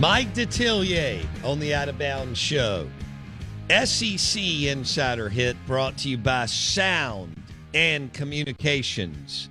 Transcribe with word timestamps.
Mike 0.00 0.32
Detillier 0.32 1.22
on 1.44 1.60
the 1.60 1.74
Out 1.74 1.90
of 1.90 1.98
Bounds 1.98 2.38
Show. 2.38 2.88
SEC 3.68 4.42
Insider 4.42 5.28
Hit 5.28 5.58
brought 5.66 5.98
to 5.98 6.08
you 6.08 6.16
by 6.16 6.46
Sound 6.46 7.36
and 7.74 8.10
Communications, 8.10 9.50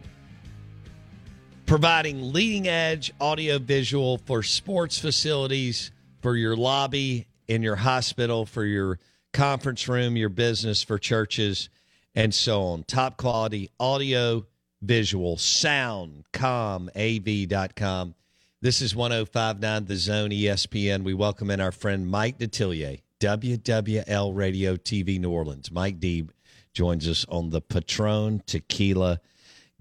providing 1.68 2.34
leading 2.34 2.68
edge 2.68 3.14
audio 3.22 3.60
visual 3.60 4.18
for 4.18 4.42
sports 4.42 4.98
facilities, 4.98 5.92
for 6.24 6.36
your 6.36 6.56
lobby, 6.56 7.28
in 7.48 7.62
your 7.62 7.76
hospital, 7.76 8.48
for 8.48 8.66
your 8.66 8.98
conference 9.32 9.88
room, 9.88 10.18
your 10.18 10.30
business, 10.30 10.82
for 10.82 10.98
churches, 10.98 11.70
and 12.16 12.34
so 12.34 12.64
on. 12.64 12.86
Top 12.86 13.18
quality 13.18 13.70
audio 13.80 14.48
visual, 14.82 15.36
soundcomav.com. 15.36 18.16
This 18.62 18.82
is 18.82 18.94
1059 18.94 19.86
The 19.86 19.96
Zone 19.96 20.32
ESPN. 20.32 21.04
We 21.06 21.14
welcome 21.14 21.50
in 21.50 21.62
our 21.62 21.72
friend 21.72 22.06
Mike 22.06 22.40
Detillier, 22.40 23.00
WWL 23.22 24.36
Radio 24.36 24.76
TV 24.76 25.18
New 25.18 25.30
Orleans. 25.30 25.72
Mike 25.72 26.02
D 26.02 26.28
joins 26.74 27.08
us 27.08 27.26
on 27.30 27.52
the 27.52 27.62
Patron 27.62 28.44
Tequila 28.46 29.22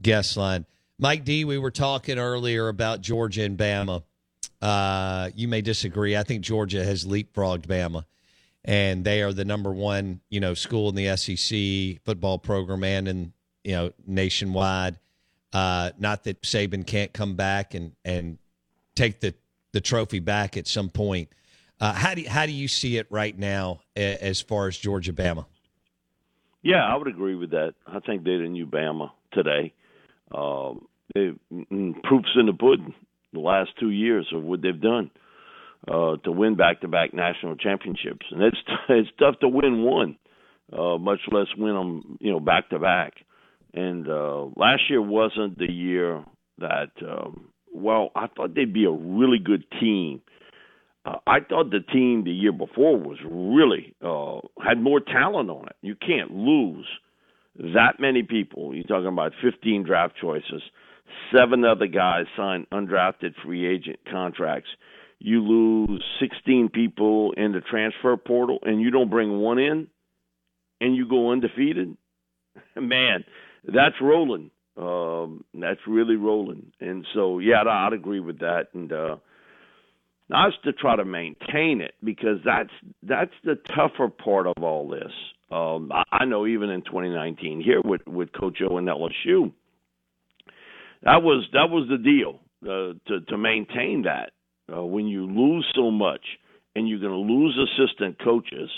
guest 0.00 0.36
line. 0.36 0.64
Mike 0.96 1.24
D, 1.24 1.44
we 1.44 1.58
were 1.58 1.72
talking 1.72 2.20
earlier 2.20 2.68
about 2.68 3.00
Georgia 3.00 3.42
and 3.42 3.58
Bama. 3.58 4.04
Uh, 4.62 5.30
you 5.34 5.48
may 5.48 5.60
disagree. 5.60 6.16
I 6.16 6.22
think 6.22 6.42
Georgia 6.42 6.84
has 6.84 7.04
leapfrogged 7.04 7.66
Bama, 7.66 8.04
and 8.64 9.04
they 9.04 9.22
are 9.22 9.32
the 9.32 9.44
number 9.44 9.72
one, 9.72 10.20
you 10.30 10.38
know, 10.38 10.54
school 10.54 10.88
in 10.88 10.94
the 10.94 11.16
SEC 11.16 12.00
football 12.04 12.38
program 12.38 12.84
and 12.84 13.08
in 13.08 13.32
you 13.64 13.72
know 13.72 13.92
nationwide. 14.06 15.00
Uh, 15.52 15.90
not 15.98 16.22
that 16.22 16.42
Saban 16.42 16.86
can't 16.86 17.12
come 17.12 17.34
back 17.34 17.74
and 17.74 17.96
and 18.04 18.38
take 18.98 19.20
the 19.20 19.34
the 19.72 19.80
trophy 19.80 20.18
back 20.18 20.56
at 20.56 20.66
some 20.66 20.88
point. 20.88 21.28
Uh, 21.80 21.92
how 21.92 22.14
do 22.14 22.24
how 22.28 22.46
do 22.46 22.52
you 22.52 22.68
see 22.68 22.96
it 22.96 23.06
right 23.10 23.38
now 23.38 23.80
as 23.96 24.40
far 24.40 24.66
as 24.66 24.76
Georgia 24.76 25.12
Bama? 25.12 25.46
Yeah, 26.62 26.84
I 26.84 26.96
would 26.96 27.06
agree 27.06 27.36
with 27.36 27.50
that. 27.50 27.74
I 27.86 28.00
think 28.00 28.24
they're 28.24 28.42
the 28.42 28.48
new 28.48 28.66
Bama 28.66 29.10
today. 29.32 29.72
Mm, 30.32 32.02
proofs 32.02 32.28
in 32.36 32.46
the 32.46 32.52
pudding. 32.52 32.94
The 33.32 33.40
last 33.40 33.70
two 33.78 33.90
years 33.90 34.26
of 34.34 34.42
what 34.42 34.62
they've 34.62 34.80
done 34.80 35.10
uh, 35.86 36.16
to 36.24 36.32
win 36.32 36.56
back-to-back 36.56 37.14
national 37.14 37.56
championships, 37.56 38.26
and 38.30 38.42
it's 38.42 38.56
it's 38.88 39.10
tough 39.18 39.38
to 39.40 39.48
win 39.48 39.82
one, 39.82 40.16
uh, 40.72 40.98
much 40.98 41.20
less 41.30 41.46
win 41.56 41.74
them, 41.74 42.18
you 42.20 42.32
know, 42.32 42.40
back-to-back. 42.40 43.14
And 43.74 44.08
uh, 44.08 44.46
last 44.56 44.82
year 44.90 45.00
wasn't 45.00 45.58
the 45.58 45.70
year 45.70 46.24
that. 46.58 46.90
Um, 47.06 47.50
well, 47.74 48.10
I 48.14 48.26
thought 48.28 48.54
they'd 48.54 48.72
be 48.72 48.84
a 48.84 48.90
really 48.90 49.38
good 49.38 49.64
team. 49.80 50.20
Uh, 51.04 51.16
I 51.26 51.40
thought 51.40 51.70
the 51.70 51.80
team 51.80 52.24
the 52.24 52.32
year 52.32 52.52
before 52.52 52.98
was 52.98 53.18
really 53.24 53.94
uh, 54.04 54.40
had 54.62 54.80
more 54.80 55.00
talent 55.00 55.50
on 55.50 55.66
it. 55.66 55.76
You 55.80 55.94
can't 55.94 56.30
lose 56.30 56.86
that 57.56 57.94
many 57.98 58.22
people. 58.22 58.74
You're 58.74 58.84
talking 58.84 59.06
about 59.06 59.32
15 59.42 59.84
draft 59.84 60.14
choices, 60.20 60.62
seven 61.34 61.64
other 61.64 61.86
guys 61.86 62.26
signed 62.36 62.66
undrafted 62.70 63.34
free 63.44 63.66
agent 63.66 63.98
contracts. 64.10 64.68
You 65.20 65.42
lose 65.42 66.04
16 66.20 66.68
people 66.68 67.32
in 67.36 67.52
the 67.52 67.60
transfer 67.60 68.16
portal, 68.16 68.58
and 68.62 68.80
you 68.80 68.90
don't 68.90 69.10
bring 69.10 69.38
one 69.38 69.58
in, 69.58 69.88
and 70.80 70.94
you 70.94 71.08
go 71.08 71.32
undefeated. 71.32 71.96
Man, 72.76 73.24
that's 73.64 73.96
rolling. 74.00 74.50
Um, 74.78 75.44
that's 75.54 75.80
really 75.88 76.14
rolling. 76.14 76.70
And 76.80 77.04
so, 77.12 77.40
yeah, 77.40 77.62
I'd, 77.62 77.66
I'd 77.66 77.92
agree 77.94 78.20
with 78.20 78.38
that. 78.40 78.68
And 78.74 78.92
uh, 78.92 79.16
now 80.30 80.46
to 80.64 80.72
try 80.72 80.96
to 80.96 81.04
maintain 81.04 81.80
it 81.80 81.94
because 82.04 82.38
that's 82.44 82.70
that's 83.02 83.32
the 83.44 83.56
tougher 83.74 84.08
part 84.08 84.46
of 84.46 84.62
all 84.62 84.88
this. 84.88 85.12
Um, 85.50 85.90
I, 85.92 86.02
I 86.12 86.24
know 86.26 86.46
even 86.46 86.70
in 86.70 86.82
2019 86.82 87.60
here 87.60 87.80
with 87.82 88.06
with 88.06 88.32
Coach 88.32 88.58
O 88.68 88.76
and 88.76 88.86
LSU, 88.86 89.52
that 91.02 91.22
was 91.22 91.48
that 91.52 91.70
was 91.70 91.88
the 91.88 91.98
deal 91.98 92.40
uh, 92.64 92.94
to 93.08 93.20
to 93.28 93.38
maintain 93.38 94.02
that. 94.02 94.32
Uh, 94.70 94.84
when 94.84 95.06
you 95.06 95.24
lose 95.24 95.66
so 95.74 95.90
much 95.90 96.20
and 96.76 96.86
you're 96.86 97.00
going 97.00 97.10
to 97.10 97.32
lose 97.32 97.58
assistant 97.58 98.22
coaches 98.22 98.68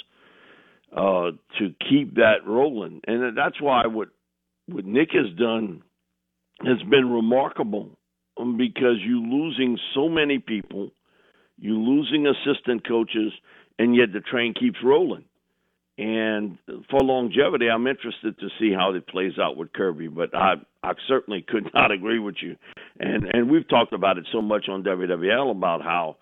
uh, 0.96 1.32
to 1.58 1.74
keep 1.90 2.14
that 2.14 2.46
rolling, 2.46 3.00
and 3.08 3.36
that's 3.36 3.60
why 3.60 3.86
what 3.86 4.08
what 4.66 4.84
Nick 4.84 5.10
has 5.12 5.36
done 5.36 5.82
has 6.64 6.82
been 6.88 7.10
remarkable 7.10 7.90
um, 8.38 8.56
because 8.56 8.96
you're 9.04 9.18
losing 9.18 9.78
so 9.94 10.08
many 10.08 10.38
people, 10.38 10.90
you're 11.58 11.74
losing 11.74 12.26
assistant 12.26 12.86
coaches, 12.86 13.32
and 13.78 13.94
yet 13.94 14.12
the 14.12 14.20
train 14.20 14.54
keeps 14.54 14.78
rolling. 14.84 15.24
And 15.98 16.56
for 16.88 17.00
longevity, 17.00 17.68
I'm 17.68 17.86
interested 17.86 18.38
to 18.38 18.48
see 18.58 18.72
how 18.72 18.94
it 18.94 19.06
plays 19.06 19.38
out 19.38 19.56
with 19.56 19.72
Kirby, 19.72 20.08
but 20.08 20.34
I 20.34 20.54
I 20.82 20.92
certainly 21.06 21.44
could 21.46 21.70
not 21.74 21.90
agree 21.90 22.18
with 22.18 22.36
you. 22.40 22.56
And 22.98 23.24
and 23.34 23.50
we've 23.50 23.68
talked 23.68 23.92
about 23.92 24.16
it 24.16 24.26
so 24.32 24.40
much 24.40 24.68
on 24.68 24.82
WWL 24.82 25.50
about 25.50 25.82
how 25.82 26.16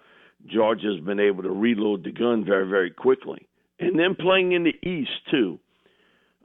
Georgia's 0.47 1.01
been 1.01 1.21
able 1.21 1.45
to 1.45 1.51
reload 1.51 2.03
the 2.03 2.11
gun 2.11 2.45
very 2.45 2.69
very 2.69 2.91
quickly, 2.91 3.47
and 3.79 3.97
then 3.99 4.17
playing 4.17 4.53
in 4.53 4.65
the 4.65 4.75
East 4.89 5.13
too 5.31 5.61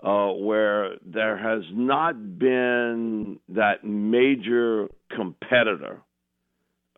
uh, 0.04 0.32
where 0.34 0.96
there 1.06 1.38
has 1.38 1.64
not 1.72 2.38
been 2.38 3.40
that 3.50 3.86
major 3.86 4.90
competitor. 5.16 6.02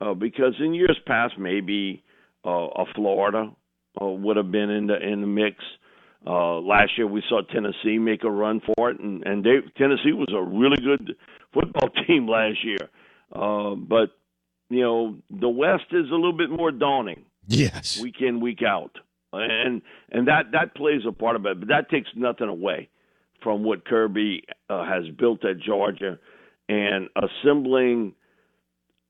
Uh, 0.02 0.14
because 0.14 0.56
in 0.60 0.74
years 0.74 1.00
past, 1.06 1.36
maybe 1.38 2.04
uh, 2.46 2.50
a 2.50 2.86
Florida 2.96 3.52
uh, 4.02 4.06
would 4.06 4.38
have 4.38 4.52
been 4.52 4.70
in 4.70 4.88
the 4.88 4.98
in 4.98 5.22
the 5.22 5.28
mix. 5.28 5.58
Uh, 6.28 6.60
last 6.60 6.98
year, 6.98 7.06
we 7.06 7.22
saw 7.30 7.42
Tennessee 7.42 8.00
make 8.00 8.24
a 8.24 8.32
run 8.32 8.60
for 8.76 8.90
it, 8.90 9.00
and 9.00 9.24
and 9.24 9.44
they, 9.44 9.58
Tennessee 9.78 10.12
was 10.12 10.34
a 10.36 10.42
really 10.42 10.78
good 10.84 11.16
football 11.54 11.90
team 12.08 12.28
last 12.28 12.58
year. 12.64 12.90
Uh, 13.32 13.76
but 13.76 14.10
you 14.70 14.82
know, 14.82 15.16
the 15.30 15.48
West 15.50 15.86
is 15.92 16.10
a 16.10 16.16
little 16.16 16.34
bit 16.36 16.50
more 16.50 16.72
daunting. 16.72 17.24
Yes. 17.48 18.02
Week 18.02 18.16
in, 18.20 18.42
week 18.42 18.64
out. 18.68 18.98
And 19.32 19.84
and 20.12 20.28
that 20.28 20.52
that 20.54 20.76
plays 20.76 21.02
a 21.08 21.12
part 21.12 21.36
of 21.36 21.46
it, 21.46 21.60
but 21.60 21.70
that 21.70 21.90
takes 21.90 22.10
nothing 22.16 22.48
away 22.48 22.90
from 23.46 23.64
what 23.64 23.86
Kirby 23.86 24.44
uh, 24.70 24.84
has 24.84 25.04
built 25.18 25.46
at 25.46 25.60
Georgia 25.60 26.20
and 26.68 27.08
assembling 27.16 28.16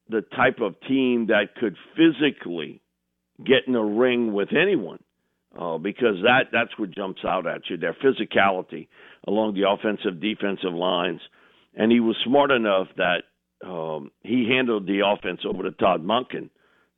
the 0.09 0.21
type 0.35 0.59
of 0.61 0.75
team 0.87 1.27
that 1.27 1.55
could 1.59 1.75
physically 1.95 2.81
get 3.43 3.67
in 3.67 3.75
a 3.75 3.83
ring 3.83 4.33
with 4.33 4.49
anyone. 4.51 4.99
Uh, 5.57 5.77
because 5.77 6.17
that 6.23 6.47
that's 6.51 6.77
what 6.77 6.91
jumps 6.91 7.21
out 7.25 7.47
at 7.47 7.61
you 7.69 7.77
their 7.77 7.95
physicality 8.03 8.89
along 9.25 9.53
the 9.53 9.63
offensive 9.65 10.19
defensive 10.19 10.73
lines 10.73 11.21
and 11.75 11.91
he 11.91 11.99
was 11.99 12.15
smart 12.25 12.51
enough 12.51 12.87
that 12.97 13.23
um, 13.65 14.11
he 14.21 14.47
handled 14.49 14.87
the 14.87 15.01
offense 15.05 15.41
over 15.47 15.63
to 15.63 15.71
Todd 15.71 16.03
Monken. 16.03 16.49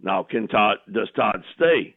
Now, 0.01 0.25
can 0.29 0.47
Todd 0.47 0.77
does 0.91 1.09
Todd 1.15 1.43
stay? 1.55 1.95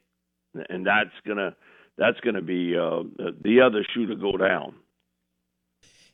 And 0.69 0.87
that's 0.87 1.11
gonna 1.27 1.55
that's 1.99 2.19
gonna 2.21 2.43
be 2.43 2.75
uh, 2.77 3.03
the 3.43 3.61
other 3.65 3.87
shoe 3.95 4.07
to 4.07 4.17
go 4.17 4.37
down. 4.37 4.75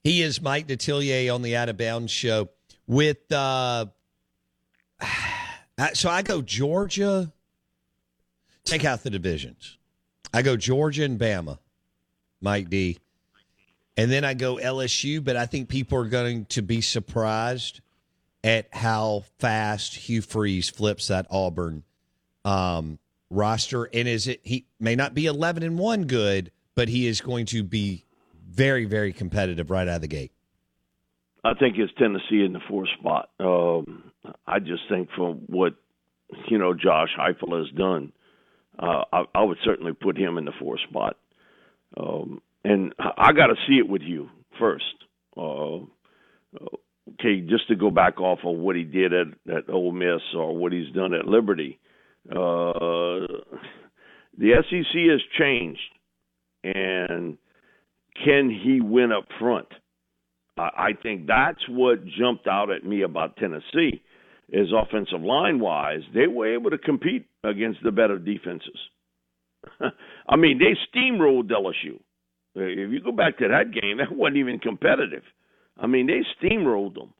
He 0.07 0.23
is 0.23 0.41
Mike 0.41 0.69
Detillier 0.69 1.35
on 1.35 1.43
the 1.43 1.57
Out 1.57 1.69
of 1.69 1.77
Bounds 1.77 2.13
show 2.13 2.49
with. 2.87 3.33
Uh, 3.33 3.87
so 5.95 6.09
I 6.09 6.23
go 6.23 6.43
Georgia. 6.43 7.33
Take 8.63 8.85
out 8.85 9.03
the 9.03 9.11
divisions. 9.11 9.79
I 10.33 10.43
go 10.43 10.57
Georgia 10.57 11.03
and 11.03 11.19
Bama, 11.19 11.59
Mike 12.41 12.71
D. 12.71 13.01
And 13.97 14.09
then 14.09 14.25
I 14.25 14.35
go 14.35 14.59
LSU, 14.59 15.25
but 15.25 15.35
I 15.35 15.47
think 15.47 15.69
people 15.69 15.99
are 15.99 16.09
going 16.09 16.45
to 16.51 16.63
be 16.63 16.83
surprised 16.83 17.81
at 18.45 18.73
how 18.73 19.25
fast 19.41 19.97
Hugh 19.97 20.23
Freeze 20.23 20.71
flips 20.71 21.09
that 21.09 21.27
Auburn 21.33 21.83
um, 22.45 23.01
roster. 23.29 23.87
And 23.93 24.07
is 24.07 24.29
it 24.29 24.39
he 24.45 24.67
may 24.79 24.95
not 24.95 25.15
be 25.15 25.27
eleven 25.27 25.65
and 25.65 25.77
one 25.77 26.05
good, 26.05 26.53
but 26.77 26.89
he 26.89 27.09
is 27.09 27.21
going 27.21 27.47
to 27.47 27.65
be 27.65 28.06
very, 28.49 28.85
very 28.85 29.13
competitive 29.13 29.71
right 29.71 29.89
out 29.89 29.97
of 29.97 30.01
the 30.03 30.09
gate. 30.09 30.33
I 31.45 31.55
think 31.55 31.77
it's 31.79 31.93
Tennessee 31.99 32.45
in 32.45 32.53
the 32.53 32.61
fourth 32.69 32.89
spot. 32.99 33.31
Um, 33.39 34.11
I 34.47 34.59
just 34.59 34.83
think 34.89 35.09
from 35.17 35.43
what 35.47 35.75
you 36.49 36.59
know 36.59 36.75
Josh 36.75 37.11
Heupel 37.19 37.59
has 37.59 37.71
done, 37.77 38.13
uh, 38.79 39.05
I, 39.13 39.25
I 39.35 39.43
would 39.43 39.59
certainly 39.65 39.93
put 39.93 40.19
him 40.19 40.39
in 40.39 40.45
the 40.45 40.53
fourth 40.59 40.81
spot. 40.89 41.17
Um, 41.97 42.43
and 42.65 42.95
I 42.99 43.33
got 43.33 43.47
to 43.47 43.55
see 43.69 43.75
it 43.75 43.89
with 43.89 44.03
you 44.03 44.29
first. 44.59 44.85
Uh, 45.37 45.85
okay, 47.13 47.41
just 47.49 47.69
to 47.69 47.77
go 47.77 47.91
back 47.91 48.21
off 48.21 48.41
of 48.45 48.57
what 48.57 48.75
he 48.75 48.83
did 48.83 49.13
at 49.13 49.27
at 49.49 49.71
Ole 49.71 49.93
Miss 49.93 50.23
or 50.35 50.57
what 50.57 50.73
he's 50.73 50.93
done 50.93 51.15
at 51.15 51.29
Liberty. 51.29 51.79
Uh, 52.29 53.23
the 54.37 54.53
SEC 54.69 55.01
has 55.11 55.21
changed, 55.39 55.81
and 56.65 57.39
can 58.25 58.51
he 58.51 58.81
win 58.81 59.13
up 59.13 59.27
front? 59.39 59.69
I, 60.59 60.93
think 61.03 61.27
that's 61.27 61.61
what 61.69 62.07
jumped 62.07 62.47
out 62.47 62.71
at 62.71 62.85
me 62.85 63.03
about 63.03 63.37
Tennessee. 63.37 64.03
Is 64.49 64.69
offensive 64.73 65.21
line 65.23 65.59
wise, 65.59 66.03
they 66.15 66.29
were 66.29 66.55
able 66.55 66.71
to 66.71 66.79
compete 66.79 67.27
against 67.43 67.81
the 67.83 67.91
better 67.91 68.17
defenses. 68.17 68.79
I 70.29 70.37
mean, 70.37 70.59
they 70.59 70.77
steamrolled 70.97 71.51
LSU. 71.51 71.99
If 72.55 72.91
you 72.91 73.01
go 73.03 73.13
back 73.13 73.39
to 73.39 73.49
that 73.49 73.73
game, 73.73 73.97
that 73.99 74.13
wasn't 74.13 74.39
even 74.39 74.61
competitive. 74.61 75.25
I 75.77 75.87
mean, 75.87 76.07
they 76.07 76.21
steamrolled 76.41 76.95
them, 76.95 77.13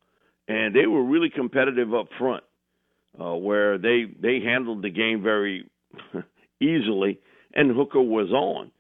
and 0.49 0.75
they 0.75 0.87
were 0.87 1.05
really 1.05 1.29
competitive 1.29 1.93
up 1.93 2.07
front, 2.17 2.45
uh, 3.21 3.35
where 3.35 3.77
they 3.77 4.05
they 4.21 4.41
handled 4.41 4.83
the 4.83 4.91
game 4.91 5.23
very 5.23 5.69
easily, 6.61 7.19
and 7.55 7.75
Hooker 7.77 8.01
was 8.01 8.31
on. 8.31 8.71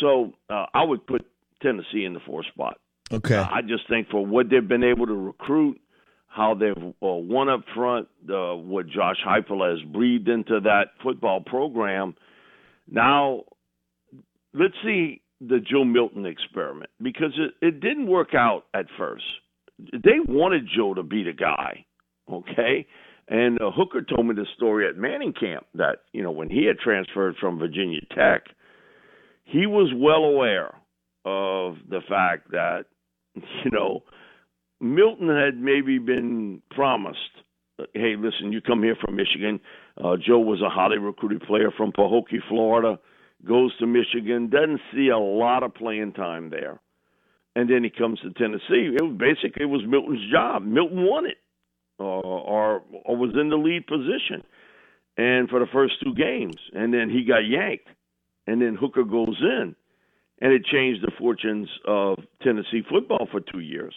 So 0.00 0.32
uh, 0.50 0.66
I 0.74 0.84
would 0.84 1.06
put 1.06 1.24
Tennessee 1.62 2.04
in 2.04 2.14
the 2.14 2.20
fourth 2.26 2.46
spot. 2.46 2.78
Okay. 3.12 3.36
Uh, 3.36 3.46
I 3.50 3.62
just 3.62 3.88
think 3.88 4.08
for 4.10 4.24
what 4.24 4.48
they've 4.50 4.66
been 4.66 4.84
able 4.84 5.06
to 5.06 5.14
recruit, 5.14 5.80
how 6.26 6.54
they've 6.54 6.76
uh, 6.76 6.92
won 7.00 7.48
up 7.48 7.60
front, 7.74 8.08
uh, 8.28 8.54
what 8.54 8.88
Josh 8.88 9.18
Heupel 9.26 9.70
has 9.70 9.80
breathed 9.92 10.28
into 10.28 10.60
that 10.60 10.86
football 11.02 11.40
program. 11.40 12.14
Now, 12.90 13.44
let's 14.52 14.74
see 14.82 15.22
the 15.40 15.58
Joe 15.60 15.84
Milton 15.84 16.26
experiment 16.26 16.90
because 17.00 17.38
it, 17.38 17.66
it 17.66 17.80
didn't 17.80 18.08
work 18.08 18.34
out 18.34 18.64
at 18.74 18.86
first. 18.98 19.24
They 19.78 20.18
wanted 20.26 20.68
Joe 20.74 20.94
to 20.94 21.02
be 21.02 21.22
the 21.22 21.32
guy, 21.32 21.84
okay? 22.30 22.86
And 23.28 23.60
uh, 23.60 23.70
Hooker 23.70 24.02
told 24.02 24.26
me 24.26 24.34
the 24.34 24.46
story 24.56 24.88
at 24.88 24.96
Manning 24.96 25.32
camp 25.32 25.66
that, 25.74 25.98
you 26.12 26.22
know, 26.22 26.30
when 26.30 26.50
he 26.50 26.66
had 26.66 26.78
transferred 26.78 27.36
from 27.40 27.58
Virginia 27.58 28.00
Tech, 28.14 28.44
he 29.44 29.66
was 29.66 29.92
well 29.94 30.24
aware 30.24 30.74
of 31.24 31.76
the 31.88 32.00
fact 32.08 32.50
that, 32.50 32.84
you 33.34 33.70
know, 33.72 34.02
Milton 34.80 35.28
had 35.28 35.56
maybe 35.56 35.98
been 35.98 36.60
promised, 36.70 37.18
hey, 37.94 38.16
listen, 38.18 38.52
you 38.52 38.60
come 38.60 38.82
here 38.82 38.96
from 39.00 39.16
Michigan. 39.16 39.60
Uh, 40.02 40.16
Joe 40.16 40.40
was 40.40 40.60
a 40.60 40.68
highly 40.68 40.98
recruited 40.98 41.42
player 41.42 41.70
from 41.76 41.92
Pahokee, 41.92 42.40
Florida 42.48 42.98
goes 43.46 43.76
to 43.78 43.86
Michigan, 43.86 44.48
doesn't 44.48 44.80
see 44.92 45.08
a 45.08 45.18
lot 45.18 45.62
of 45.62 45.74
playing 45.74 46.12
time 46.12 46.50
there, 46.50 46.80
and 47.54 47.68
then 47.68 47.84
he 47.84 47.90
comes 47.90 48.20
to 48.20 48.32
Tennessee. 48.32 48.94
It 48.96 49.02
was 49.02 49.16
basically 49.18 49.62
it 49.62 49.66
was 49.66 49.82
Milton's 49.86 50.30
job. 50.32 50.62
Milton 50.64 51.04
won 51.04 51.26
it, 51.26 51.38
uh, 52.00 52.02
or 52.02 52.82
or 53.04 53.16
was 53.16 53.30
in 53.38 53.50
the 53.50 53.56
lead 53.56 53.86
position, 53.86 54.42
and 55.16 55.48
for 55.48 55.60
the 55.60 55.66
first 55.72 55.94
two 56.02 56.14
games, 56.14 56.56
and 56.72 56.92
then 56.92 57.10
he 57.10 57.24
got 57.24 57.46
yanked, 57.46 57.88
and 58.46 58.60
then 58.60 58.76
Hooker 58.78 59.04
goes 59.04 59.40
in, 59.40 59.74
and 60.40 60.52
it 60.52 60.64
changed 60.64 61.02
the 61.02 61.12
fortunes 61.18 61.68
of 61.86 62.18
Tennessee 62.42 62.82
football 62.90 63.28
for 63.30 63.40
two 63.40 63.60
years 63.60 63.94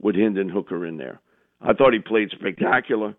with 0.00 0.14
Hendon 0.14 0.48
Hooker 0.48 0.86
in 0.86 0.96
there. 0.96 1.20
I 1.60 1.72
thought 1.72 1.92
he 1.92 1.98
played 1.98 2.30
spectacular 2.30 3.14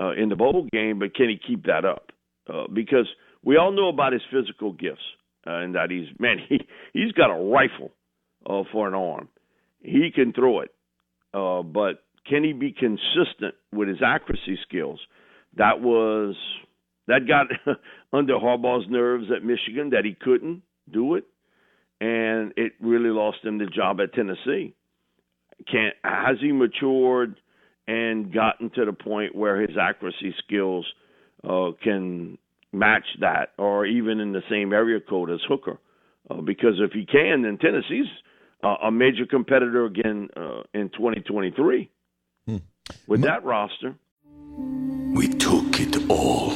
uh, 0.00 0.12
in 0.12 0.28
the 0.28 0.36
bowl 0.36 0.66
game, 0.72 0.98
but 0.98 1.14
can 1.14 1.28
he 1.28 1.38
keep 1.38 1.64
that 1.66 1.84
up? 1.84 2.10
Uh, 2.48 2.64
because– 2.72 3.08
we 3.46 3.56
all 3.56 3.70
know 3.70 3.88
about 3.88 4.12
his 4.12 4.22
physical 4.30 4.72
gifts 4.72 5.00
uh, 5.46 5.58
and 5.58 5.74
that 5.76 5.90
he's 5.90 6.08
man 6.18 6.36
he 6.46 6.58
he's 6.92 7.12
got 7.12 7.30
a 7.30 7.42
rifle 7.42 7.92
uh, 8.44 8.64
for 8.70 8.86
an 8.86 8.94
arm. 8.94 9.28
He 9.80 10.10
can 10.14 10.34
throw 10.34 10.60
it, 10.60 10.74
uh, 11.32 11.62
but 11.62 12.02
can 12.28 12.42
he 12.42 12.52
be 12.52 12.72
consistent 12.72 13.54
with 13.72 13.88
his 13.88 13.98
accuracy 14.04 14.58
skills? 14.68 15.00
That 15.56 15.80
was 15.80 16.34
that 17.08 17.26
got 17.26 17.46
under 18.12 18.34
Harbaugh's 18.34 18.86
nerves 18.88 19.26
at 19.34 19.44
Michigan 19.44 19.90
that 19.90 20.04
he 20.04 20.14
couldn't 20.20 20.62
do 20.92 21.14
it, 21.14 21.24
and 22.00 22.52
it 22.56 22.72
really 22.80 23.10
lost 23.10 23.38
him 23.42 23.58
the 23.58 23.66
job 23.66 24.00
at 24.00 24.12
Tennessee. 24.12 24.74
Can 25.70 25.90
has 26.04 26.36
he 26.40 26.52
matured 26.52 27.36
and 27.88 28.32
gotten 28.32 28.70
to 28.70 28.84
the 28.84 28.92
point 28.92 29.34
where 29.34 29.60
his 29.60 29.76
accuracy 29.80 30.34
skills 30.44 30.86
uh, 31.48 31.70
can 31.82 32.36
match 32.72 33.06
that 33.20 33.52
or 33.58 33.86
even 33.86 34.20
in 34.20 34.32
the 34.32 34.42
same 34.50 34.72
area 34.72 35.00
code 35.00 35.30
as 35.30 35.40
Hooker. 35.48 35.78
Uh, 36.28 36.40
because 36.40 36.74
if 36.78 36.92
he 36.92 37.06
can, 37.06 37.42
then 37.42 37.58
Tennessee's 37.58 38.06
uh, 38.62 38.74
a 38.86 38.90
major 38.90 39.26
competitor 39.26 39.86
again 39.86 40.28
uh, 40.36 40.62
in 40.74 40.88
2023 40.90 41.90
hmm. 42.46 42.56
with 43.06 43.22
that 43.22 43.44
roster. 43.44 43.94
We 45.14 45.28
took 45.28 45.80
it 45.80 46.10
all. 46.10 46.55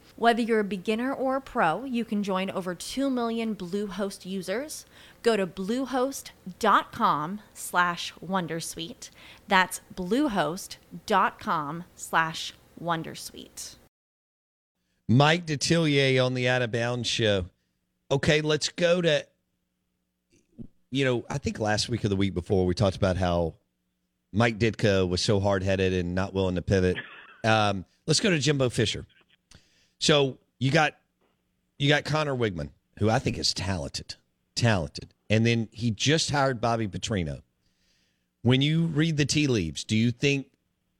Whether 0.15 0.41
you're 0.41 0.59
a 0.59 0.63
beginner 0.63 1.13
or 1.13 1.37
a 1.37 1.41
pro, 1.41 1.83
you 1.83 2.05
can 2.05 2.23
join 2.23 2.49
over 2.49 2.75
2 2.75 3.09
million 3.09 3.55
Bluehost 3.55 4.25
users. 4.25 4.85
Go 5.23 5.37
to 5.37 5.47
bluehost.com 5.47 7.41
slash 7.53 8.13
wondersuite. 8.25 9.09
That's 9.47 9.81
bluehost.com 9.95 11.83
slash 11.95 12.53
wondersuite. 12.81 13.75
Mike 15.07 15.45
Detillier 15.45 16.25
on 16.25 16.33
the 16.33 16.47
Out 16.47 16.61
of 16.61 16.71
Bounds 16.71 17.07
show. 17.07 17.45
Okay, 18.09 18.41
let's 18.41 18.69
go 18.69 19.01
to, 19.01 19.25
you 20.89 21.05
know, 21.05 21.25
I 21.29 21.37
think 21.37 21.59
last 21.59 21.89
week 21.89 22.03
or 22.05 22.09
the 22.09 22.15
week 22.15 22.33
before 22.33 22.65
we 22.65 22.73
talked 22.73 22.95
about 22.95 23.17
how 23.17 23.55
Mike 24.33 24.57
Ditka 24.57 25.07
was 25.07 25.21
so 25.21 25.39
hard 25.39 25.63
headed 25.63 25.93
and 25.93 26.15
not 26.15 26.33
willing 26.33 26.55
to 26.55 26.61
pivot. 26.61 26.97
Um, 27.43 27.85
let's 28.07 28.19
go 28.19 28.29
to 28.29 28.39
Jimbo 28.39 28.69
Fisher. 28.69 29.05
So 30.01 30.39
you 30.57 30.71
got 30.71 30.95
you 31.77 31.87
got 31.87 32.05
Conner 32.05 32.35
Weigman, 32.35 32.69
who 32.97 33.09
I 33.09 33.19
think 33.19 33.37
is 33.37 33.53
talented, 33.53 34.15
talented, 34.55 35.13
and 35.29 35.45
then 35.45 35.69
he 35.71 35.91
just 35.91 36.31
hired 36.31 36.59
Bobby 36.59 36.87
Petrino. 36.87 37.41
When 38.41 38.61
you 38.61 38.87
read 38.87 39.17
the 39.17 39.25
tea 39.25 39.45
leaves, 39.45 39.83
do 39.83 39.95
you 39.95 40.09
think 40.09 40.47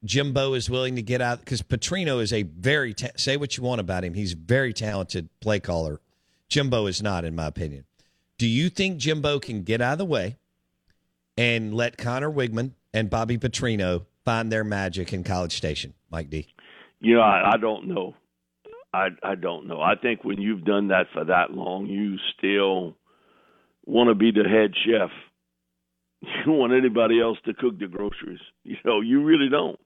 Jimbo 0.05 0.53
is 0.53 0.69
willing 0.69 0.95
to 0.97 1.01
get 1.01 1.19
out? 1.19 1.39
Because 1.39 1.63
Petrino 1.63 2.21
is 2.21 2.31
a 2.31 2.43
very 2.43 2.93
ta- 2.93 3.07
say 3.15 3.37
what 3.37 3.57
you 3.57 3.63
want 3.63 3.81
about 3.81 4.03
him, 4.03 4.13
he's 4.13 4.33
a 4.33 4.37
very 4.37 4.71
talented 4.71 5.29
play 5.39 5.59
caller. 5.59 5.99
Jimbo 6.47 6.85
is 6.85 7.01
not, 7.01 7.25
in 7.25 7.35
my 7.35 7.47
opinion. 7.47 7.85
Do 8.37 8.45
you 8.45 8.69
think 8.69 8.99
Jimbo 8.99 9.39
can 9.39 9.63
get 9.63 9.81
out 9.81 9.93
of 9.93 9.97
the 9.97 10.05
way 10.05 10.37
and 11.35 11.73
let 11.73 11.97
Conner 11.97 12.29
Weigman 12.29 12.73
and 12.93 13.09
Bobby 13.09 13.39
Petrino 13.39 14.05
find 14.25 14.51
their 14.51 14.63
magic 14.63 15.11
in 15.11 15.23
College 15.23 15.57
Station, 15.57 15.95
Mike 16.11 16.29
D? 16.29 16.53
You 16.99 17.15
know, 17.15 17.21
I, 17.21 17.53
I 17.53 17.57
don't 17.57 17.87
know. 17.87 18.13
I 18.93 19.09
I 19.23 19.35
don't 19.35 19.67
know. 19.67 19.81
I 19.81 19.95
think 19.95 20.23
when 20.23 20.41
you've 20.41 20.65
done 20.65 20.89
that 20.89 21.07
for 21.13 21.23
that 21.25 21.51
long, 21.51 21.85
you 21.87 22.17
still 22.37 22.95
want 23.85 24.09
to 24.09 24.15
be 24.15 24.31
the 24.31 24.47
head 24.47 24.73
chef. 24.85 25.09
You 26.23 26.45
don't 26.45 26.59
want 26.59 26.73
anybody 26.73 27.19
else 27.19 27.39
to 27.45 27.53
cook 27.55 27.79
the 27.79 27.87
groceries. 27.87 28.39
You 28.63 28.77
know, 28.85 29.01
you 29.01 29.23
really 29.23 29.49
don't. 29.49 29.79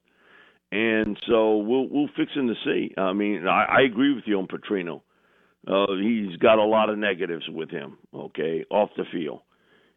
And 0.70 1.16
so 1.26 1.58
we'll 1.58 1.88
we'll 1.88 2.10
fix 2.16 2.32
him 2.34 2.48
to 2.48 2.54
see. 2.64 2.92
I 2.98 3.12
mean, 3.12 3.46
I, 3.46 3.78
I 3.78 3.80
agree 3.82 4.14
with 4.14 4.24
you 4.26 4.38
on 4.38 4.48
Petrino. 4.48 5.00
Uh, 5.66 5.94
he's 6.00 6.36
got 6.36 6.58
a 6.58 6.64
lot 6.64 6.90
of 6.90 6.98
negatives 6.98 7.48
with 7.48 7.70
him. 7.70 7.98
Okay, 8.14 8.64
off 8.70 8.90
the 8.96 9.04
field, 9.12 9.40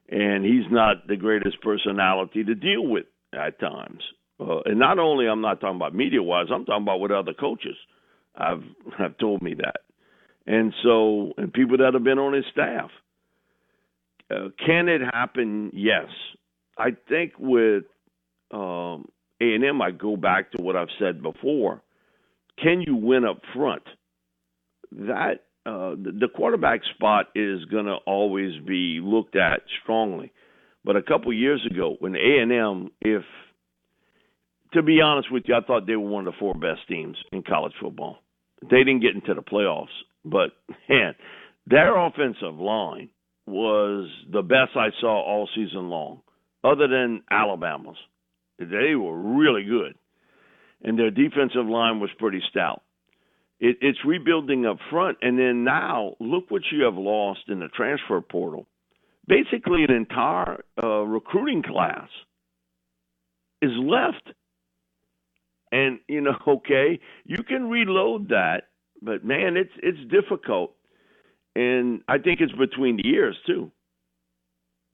and 0.09 0.45
he's 0.45 0.71
not 0.71 1.07
the 1.07 1.17
greatest 1.17 1.61
personality 1.61 2.43
to 2.43 2.55
deal 2.55 2.87
with 2.87 3.05
at 3.33 3.59
times. 3.59 4.01
Uh, 4.39 4.61
and 4.65 4.79
not 4.79 4.99
only 4.99 5.27
I'm 5.27 5.41
not 5.41 5.59
talking 5.59 5.75
about 5.75 5.93
media 5.93 6.23
wise, 6.23 6.47
I'm 6.53 6.65
talking 6.65 6.83
about 6.83 7.01
with 7.01 7.11
other 7.11 7.33
coaches. 7.33 7.75
I've 8.39 8.63
have 8.97 9.17
told 9.17 9.41
me 9.41 9.55
that, 9.55 9.81
and 10.47 10.73
so 10.83 11.33
and 11.37 11.53
people 11.53 11.77
that 11.77 11.93
have 11.93 12.03
been 12.03 12.19
on 12.19 12.33
his 12.33 12.45
staff. 12.51 12.89
Uh, 14.31 14.49
can 14.63 14.87
it 14.87 15.01
happen? 15.01 15.71
Yes, 15.73 16.07
I 16.77 16.89
think 17.07 17.33
with 17.39 17.83
um, 18.51 19.09
A 19.41 19.53
and 19.55 19.65
M, 19.65 19.81
I 19.81 19.91
go 19.91 20.15
back 20.15 20.51
to 20.51 20.61
what 20.61 20.75
I've 20.75 20.89
said 20.99 21.21
before. 21.21 21.81
Can 22.61 22.81
you 22.85 22.95
win 22.95 23.25
up 23.25 23.41
front? 23.53 23.83
That 24.91 25.45
uh, 25.65 25.95
the, 25.95 26.27
quarterback 26.33 26.81
spot 26.95 27.27
is 27.35 27.63
going 27.65 27.85
to 27.85 27.95
always 28.05 28.59
be 28.65 28.99
looked 29.03 29.35
at 29.35 29.61
strongly. 29.83 30.31
But 30.83 30.95
a 30.95 31.01
couple 31.01 31.31
years 31.33 31.65
ago, 31.69 31.95
when 31.99 32.15
A 32.15 32.39
and 32.41 32.51
M, 32.51 32.91
if 33.01 33.23
to 34.73 34.81
be 34.81 35.01
honest 35.01 35.31
with 35.31 35.43
you, 35.47 35.55
I 35.55 35.61
thought 35.61 35.85
they 35.85 35.95
were 35.95 36.07
one 36.07 36.27
of 36.27 36.33
the 36.33 36.39
four 36.39 36.53
best 36.53 36.87
teams 36.87 37.17
in 37.31 37.43
college 37.43 37.73
football. 37.81 38.19
They 38.61 38.79
didn't 38.79 39.01
get 39.01 39.15
into 39.15 39.33
the 39.33 39.41
playoffs, 39.41 39.87
but 40.25 40.51
man, 40.89 41.15
their 41.65 41.97
offensive 41.97 42.55
line 42.59 43.09
was 43.45 44.09
the 44.31 44.41
best 44.41 44.75
I 44.75 44.89
saw 44.99 45.23
all 45.23 45.47
season 45.55 45.89
long, 45.89 46.21
other 46.63 46.87
than 46.87 47.23
Alabama's. 47.31 47.97
They 48.59 48.95
were 48.95 49.17
really 49.17 49.63
good, 49.63 49.95
and 50.83 50.99
their 50.99 51.11
defensive 51.11 51.65
line 51.65 51.99
was 51.99 52.09
pretty 52.19 52.41
stout. 52.49 52.81
It, 53.59 53.77
it's 53.81 53.99
rebuilding 54.05 54.65
up 54.65 54.77
front, 54.89 55.17
and 55.21 55.37
then 55.37 55.63
now 55.63 56.15
look 56.19 56.49
what 56.49 56.63
you 56.71 56.83
have 56.83 56.95
lost 56.95 57.41
in 57.47 57.59
the 57.59 57.69
transfer 57.69 58.21
portal. 58.21 58.67
Basically, 59.27 59.83
an 59.83 59.91
entire 59.91 60.63
uh, 60.81 60.87
recruiting 60.87 61.63
class 61.63 62.09
is 63.61 63.71
left 63.77 64.33
and 65.71 65.99
you 66.07 66.21
know, 66.21 66.35
okay, 66.47 66.99
you 67.25 67.43
can 67.43 67.69
reload 67.69 68.29
that, 68.29 68.63
but 69.01 69.25
man, 69.25 69.57
it's 69.57 69.73
it's 69.81 70.11
difficult. 70.11 70.73
And 71.55 72.01
I 72.07 72.19
think 72.19 72.41
it's 72.41 72.53
between 72.53 72.97
the 72.97 73.07
years 73.07 73.37
too. 73.47 73.71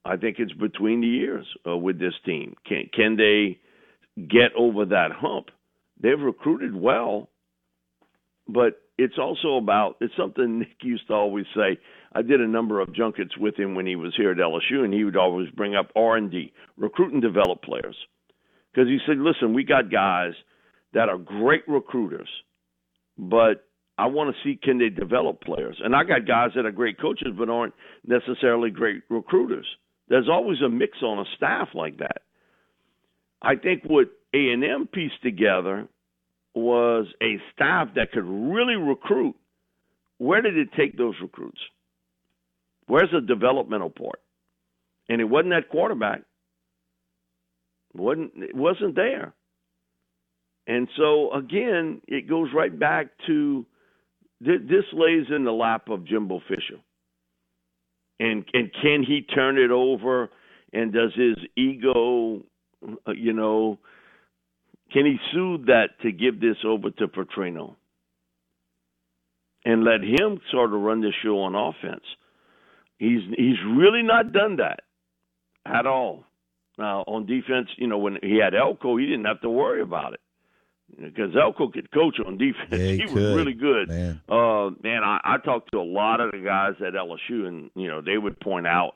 I 0.05 0.17
think 0.17 0.37
it's 0.39 0.53
between 0.53 1.01
the 1.01 1.07
years 1.07 1.47
uh, 1.67 1.77
with 1.77 1.99
this 1.99 2.13
team. 2.25 2.55
Can 2.67 2.89
can 2.93 3.17
they 3.17 3.59
get 4.17 4.51
over 4.57 4.85
that 4.85 5.11
hump? 5.13 5.47
They've 6.01 6.19
recruited 6.19 6.75
well, 6.75 7.29
but 8.47 8.81
it's 8.97 9.17
also 9.19 9.57
about 9.57 9.97
it's 10.01 10.13
something 10.17 10.59
Nick 10.61 10.77
used 10.83 11.07
to 11.07 11.13
always 11.13 11.45
say. 11.55 11.79
I 12.13 12.21
did 12.23 12.41
a 12.41 12.47
number 12.47 12.81
of 12.81 12.93
junkets 12.95 13.37
with 13.37 13.57
him 13.57 13.75
when 13.75 13.85
he 13.87 13.95
was 13.97 14.13
here 14.17 14.31
at 14.31 14.37
LSU, 14.37 14.85
and 14.85 14.93
he 14.93 15.03
would 15.03 15.17
always 15.17 15.49
bring 15.51 15.75
up 15.75 15.91
R 15.95 16.17
and 16.17 16.31
D, 16.31 16.53
recruit 16.77 17.13
and 17.13 17.21
develop 17.21 17.61
players, 17.63 17.97
because 18.73 18.87
he 18.89 18.99
said, 19.07 19.17
"Listen, 19.19 19.53
we 19.53 19.63
got 19.63 19.91
guys." 19.91 20.33
That 20.95 21.09
are 21.09 21.17
great 21.17 21.67
recruiters, 21.67 22.29
but 23.17 23.67
I 23.97 24.07
want 24.07 24.33
to 24.33 24.43
see 24.43 24.57
can 24.61 24.79
they 24.79 24.89
develop 24.89 25.41
players. 25.41 25.77
And 25.83 25.93
I 25.93 26.03
got 26.05 26.25
guys 26.25 26.51
that 26.55 26.65
are 26.65 26.71
great 26.71 26.99
coaches 26.99 27.33
but 27.37 27.49
aren't 27.49 27.73
necessarily 28.07 28.71
great 28.71 29.03
recruiters. 29.09 29.67
There's 30.07 30.29
always 30.29 30.61
a 30.65 30.69
mix 30.69 30.97
on 31.03 31.19
a 31.19 31.25
staff 31.35 31.69
like 31.73 31.97
that. 31.97 32.21
I 33.41 33.55
think 33.55 33.83
what 33.85 34.07
A 34.33 34.37
and 34.37 34.63
M 34.63 34.87
pieced 34.91 35.21
together 35.21 35.87
was 36.53 37.07
a 37.21 37.37
staff 37.53 37.89
that 37.95 38.13
could 38.13 38.25
really 38.25 38.75
recruit. 38.75 39.35
Where 40.17 40.41
did 40.41 40.57
it 40.57 40.69
take 40.77 40.97
those 40.97 41.15
recruits? 41.21 41.59
Where's 42.87 43.11
the 43.11 43.19
developmental 43.19 43.89
part? 43.89 44.21
And 45.09 45.19
it 45.19 45.25
wasn't 45.25 45.53
that 45.53 45.69
quarterback. 45.69 46.21
It 47.93 47.99
wasn't 47.99 48.31
it 48.37 48.55
wasn't 48.55 48.95
there. 48.95 49.33
And 50.67 50.87
so 50.97 51.31
again, 51.33 52.01
it 52.07 52.27
goes 52.27 52.49
right 52.53 52.77
back 52.77 53.07
to 53.27 53.65
this 54.41 54.85
lays 54.93 55.27
in 55.33 55.43
the 55.45 55.51
lap 55.51 55.89
of 55.89 56.05
Jimbo 56.05 56.41
Fisher. 56.47 56.81
And 58.19 58.45
and 58.53 58.71
can 58.81 59.03
he 59.03 59.21
turn 59.21 59.57
it 59.57 59.71
over? 59.71 60.29
And 60.73 60.91
does 60.91 61.11
his 61.15 61.37
ego, 61.55 62.41
uh, 63.07 63.11
you 63.11 63.33
know, 63.33 63.79
can 64.91 65.05
he 65.05 65.17
soothe 65.33 65.67
that 65.67 65.99
to 66.01 66.11
give 66.11 66.39
this 66.39 66.57
over 66.65 66.89
to 66.91 67.07
Petrino 67.07 67.75
and 69.63 69.83
let 69.83 70.01
him 70.01 70.39
sort 70.51 70.73
of 70.73 70.81
run 70.81 71.01
the 71.01 71.11
show 71.23 71.41
on 71.41 71.55
offense? 71.55 72.03
He's 72.97 73.21
he's 73.37 73.57
really 73.67 74.03
not 74.03 74.31
done 74.33 74.57
that 74.57 74.81
at 75.65 75.85
all. 75.85 76.23
Now 76.77 77.03
on 77.07 77.25
defense, 77.25 77.67
you 77.77 77.87
know, 77.87 77.97
when 77.97 78.17
he 78.23 78.37
had 78.37 78.55
Elko, 78.55 78.97
he 78.97 79.05
didn't 79.05 79.25
have 79.25 79.41
to 79.41 79.49
worry 79.49 79.81
about 79.81 80.13
it 80.13 80.19
because 80.89 81.35
Elko 81.35 81.69
could 81.69 81.91
coach 81.91 82.17
on 82.25 82.37
defense. 82.37 82.71
Yeah, 82.71 82.77
he, 82.77 82.97
he 83.07 83.13
was 83.13 83.35
really 83.35 83.53
good. 83.53 83.89
Man, 83.89 84.21
uh, 84.29 84.69
man 84.83 85.03
I, 85.03 85.19
I 85.23 85.37
talked 85.43 85.71
to 85.71 85.79
a 85.79 85.83
lot 85.83 86.21
of 86.21 86.31
the 86.31 86.39
guys 86.39 86.73
at 86.85 86.93
LSU, 86.93 87.47
and 87.47 87.69
you 87.75 87.87
know 87.87 88.01
they 88.01 88.17
would 88.17 88.39
point 88.39 88.67
out 88.67 88.93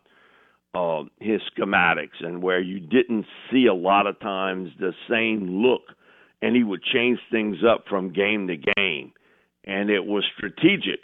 uh, 0.74 1.04
his 1.20 1.42
schematics 1.56 2.22
and 2.22 2.42
where 2.42 2.62
you 2.62 2.80
didn't 2.80 3.26
see 3.52 3.66
a 3.66 3.74
lot 3.74 4.08
of 4.08 4.20
times 4.20 4.70
the 4.80 4.94
same 5.10 5.62
look, 5.62 5.82
and 6.42 6.56
he 6.56 6.64
would 6.64 6.84
change 6.84 7.20
things 7.32 7.58
up 7.68 7.86
from 7.90 8.14
game 8.14 8.48
to 8.48 8.56
game, 8.56 9.12
and 9.66 9.90
it 9.90 10.06
was 10.06 10.24
strategic. 10.38 11.00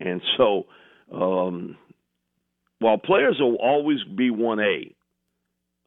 And 0.00 0.22
so, 0.36 0.66
um, 1.12 1.76
while 2.78 2.98
players 2.98 3.36
will 3.38 3.56
always 3.56 3.98
be 4.16 4.30
one 4.30 4.60
A, 4.60 4.94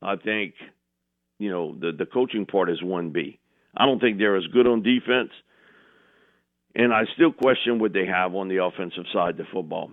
I 0.02 0.16
think 0.16 0.54
you 1.40 1.50
know 1.50 1.76
the 1.80 1.92
the 1.92 2.06
coaching 2.06 2.46
part 2.46 2.70
is 2.70 2.82
one 2.82 3.12
B 3.12 3.40
I 3.76 3.86
don't 3.86 4.00
think 4.00 4.18
they're 4.18 4.38
as 4.38 4.48
good 4.48 4.68
on 4.68 4.84
defense. 4.84 5.32
And 6.76 6.94
I 6.94 7.04
still 7.16 7.32
question 7.32 7.80
what 7.80 7.94
they 7.94 8.06
have 8.06 8.34
on 8.34 8.48
the 8.48 8.64
offensive 8.64 9.06
side 9.14 9.40
of 9.40 9.46
football. 9.54 9.92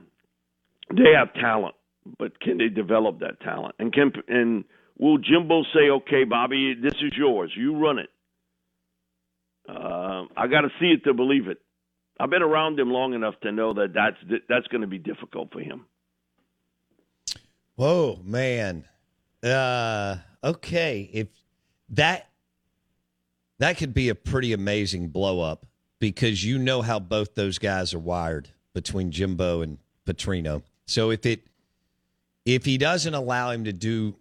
They 0.90 1.12
have 1.16 1.32
talent, 1.34 1.74
but 2.18 2.40
can 2.40 2.58
they 2.58 2.68
develop 2.68 3.20
that 3.20 3.40
talent? 3.40 3.74
And 3.78 3.92
can 3.92 4.12
and 4.28 4.64
will 4.98 5.18
Jimbo 5.18 5.62
say, 5.74 5.90
"Okay, 5.90 6.24
Bobby, 6.24 6.74
this 6.74 6.94
is 6.94 7.12
yours. 7.16 7.52
You 7.54 7.76
run 7.76 7.98
it." 7.98 8.10
Uh, 9.68 10.24
I 10.36 10.46
got 10.48 10.62
to 10.62 10.70
see 10.80 10.86
it 10.86 11.04
to 11.04 11.14
believe 11.14 11.48
it. 11.48 11.60
I've 12.18 12.30
been 12.30 12.42
around 12.42 12.78
him 12.78 12.90
long 12.90 13.14
enough 13.14 13.34
to 13.42 13.52
know 13.52 13.74
that 13.74 13.92
that's 13.94 14.40
that's 14.48 14.66
going 14.68 14.80
to 14.80 14.86
be 14.86 14.98
difficult 14.98 15.52
for 15.52 15.60
him. 15.60 15.86
Whoa, 17.76 18.18
man. 18.24 18.84
Uh, 19.42 20.16
okay, 20.42 21.08
if 21.12 21.28
that 21.90 22.29
that 23.60 23.76
could 23.76 23.92
be 23.92 24.08
a 24.08 24.14
pretty 24.14 24.54
amazing 24.54 25.08
blow 25.08 25.40
up 25.40 25.66
because 25.98 26.42
you 26.44 26.58
know 26.58 26.80
how 26.80 26.98
both 26.98 27.34
those 27.34 27.58
guys 27.58 27.92
are 27.92 27.98
wired 27.98 28.48
between 28.72 29.10
Jimbo 29.10 29.60
and 29.60 29.76
Petrino. 30.06 30.62
So 30.86 31.10
if 31.10 31.24
it 31.26 31.42
if 32.46 32.64
he 32.64 32.78
doesn't 32.78 33.14
allow 33.14 33.50
him 33.50 33.64
to 33.64 33.72
do 33.72 34.16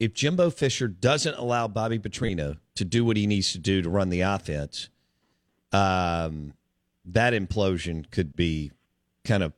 if 0.00 0.14
Jimbo 0.14 0.48
Fisher 0.48 0.88
doesn't 0.88 1.36
allow 1.36 1.68
Bobby 1.68 1.98
Petrino 1.98 2.56
to 2.76 2.84
do 2.86 3.04
what 3.04 3.18
he 3.18 3.26
needs 3.26 3.52
to 3.52 3.58
do 3.58 3.82
to 3.82 3.90
run 3.90 4.08
the 4.08 4.22
offense, 4.22 4.88
um, 5.70 6.54
that 7.04 7.34
implosion 7.34 8.10
could 8.10 8.34
be 8.34 8.72
kind 9.22 9.42
of 9.42 9.52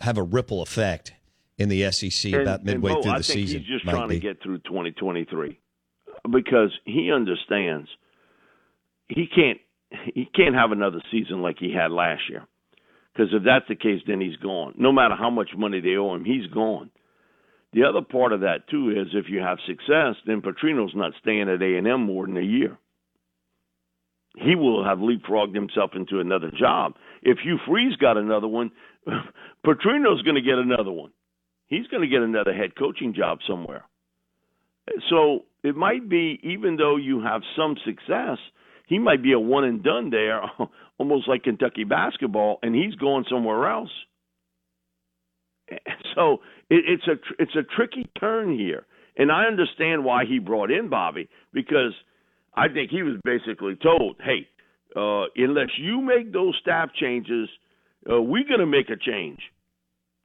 have 0.00 0.18
a 0.18 0.22
ripple 0.22 0.62
effect 0.62 1.14
in 1.58 1.68
the 1.68 1.88
SEC 1.92 2.32
and, 2.32 2.42
about 2.42 2.64
midway 2.64 2.92
Bo, 2.92 3.02
through 3.02 3.12
the 3.12 3.18
I 3.18 3.22
think 3.22 3.38
season. 3.38 3.60
He's 3.60 3.68
just 3.68 3.84
trying 3.84 4.08
be. 4.08 4.16
to 4.16 4.20
get 4.20 4.42
through 4.42 4.58
2023 4.58 5.60
because 6.30 6.70
he 6.84 7.12
understands 7.12 7.88
he 9.08 9.26
can't 9.26 9.58
he 10.14 10.28
can't 10.34 10.54
have 10.54 10.72
another 10.72 11.00
season 11.10 11.42
like 11.42 11.56
he 11.58 11.72
had 11.72 11.90
last 11.92 12.22
year. 12.28 12.46
Because 13.12 13.32
if 13.32 13.44
that's 13.44 13.68
the 13.68 13.76
case, 13.76 14.00
then 14.06 14.20
he's 14.20 14.36
gone. 14.36 14.74
No 14.76 14.90
matter 14.90 15.14
how 15.16 15.30
much 15.30 15.50
money 15.56 15.80
they 15.80 15.96
owe 15.96 16.14
him, 16.14 16.24
he's 16.24 16.48
gone. 16.48 16.90
The 17.72 17.84
other 17.84 18.02
part 18.02 18.32
of 18.32 18.40
that 18.40 18.68
too 18.70 18.90
is 18.90 19.08
if 19.12 19.26
you 19.28 19.40
have 19.40 19.58
success, 19.66 20.16
then 20.26 20.42
Petrino's 20.42 20.94
not 20.94 21.12
staying 21.20 21.48
at 21.48 21.62
A 21.62 21.76
and 21.76 21.86
M 21.86 22.02
more 22.02 22.26
than 22.26 22.36
a 22.36 22.42
year. 22.42 22.76
He 24.36 24.56
will 24.56 24.84
have 24.84 24.98
leapfrogged 24.98 25.54
himself 25.54 25.92
into 25.94 26.18
another 26.18 26.50
job. 26.58 26.94
If 27.22 27.38
Hugh 27.38 27.58
Freeze 27.68 27.94
got 27.96 28.16
another 28.16 28.48
one, 28.48 28.72
Petrino's 29.64 30.22
going 30.22 30.34
to 30.34 30.40
get 30.40 30.58
another 30.58 30.90
one. 30.90 31.12
He's 31.66 31.86
going 31.86 32.02
to 32.02 32.08
get 32.08 32.22
another 32.22 32.52
head 32.52 32.76
coaching 32.76 33.14
job 33.14 33.38
somewhere. 33.46 33.84
So 35.08 35.44
it 35.64 35.74
might 35.74 36.08
be, 36.10 36.38
even 36.42 36.76
though 36.76 36.96
you 36.96 37.22
have 37.22 37.40
some 37.56 37.76
success, 37.86 38.38
he 38.86 38.98
might 38.98 39.22
be 39.22 39.32
a 39.32 39.40
one 39.40 39.64
and 39.64 39.82
done 39.82 40.10
there, 40.10 40.42
almost 40.98 41.26
like 41.26 41.44
Kentucky 41.44 41.84
basketball, 41.84 42.58
and 42.62 42.74
he's 42.74 42.94
going 42.94 43.24
somewhere 43.28 43.68
else. 43.68 43.90
So 46.14 46.42
it, 46.70 46.84
it's 46.86 47.08
a 47.08 47.42
it's 47.42 47.56
a 47.56 47.64
tricky 47.74 48.08
turn 48.20 48.56
here, 48.56 48.86
and 49.16 49.32
I 49.32 49.46
understand 49.46 50.04
why 50.04 50.24
he 50.24 50.38
brought 50.38 50.70
in 50.70 50.88
Bobby 50.88 51.28
because 51.52 51.92
I 52.54 52.68
think 52.68 52.90
he 52.90 53.02
was 53.02 53.16
basically 53.24 53.74
told, 53.74 54.16
"Hey, 54.22 54.46
uh, 54.94 55.24
unless 55.34 55.70
you 55.76 56.00
make 56.00 56.32
those 56.32 56.56
staff 56.60 56.90
changes, 56.94 57.48
uh, 58.08 58.22
we're 58.22 58.46
going 58.46 58.60
to 58.60 58.66
make 58.66 58.90
a 58.90 58.96
change." 58.96 59.40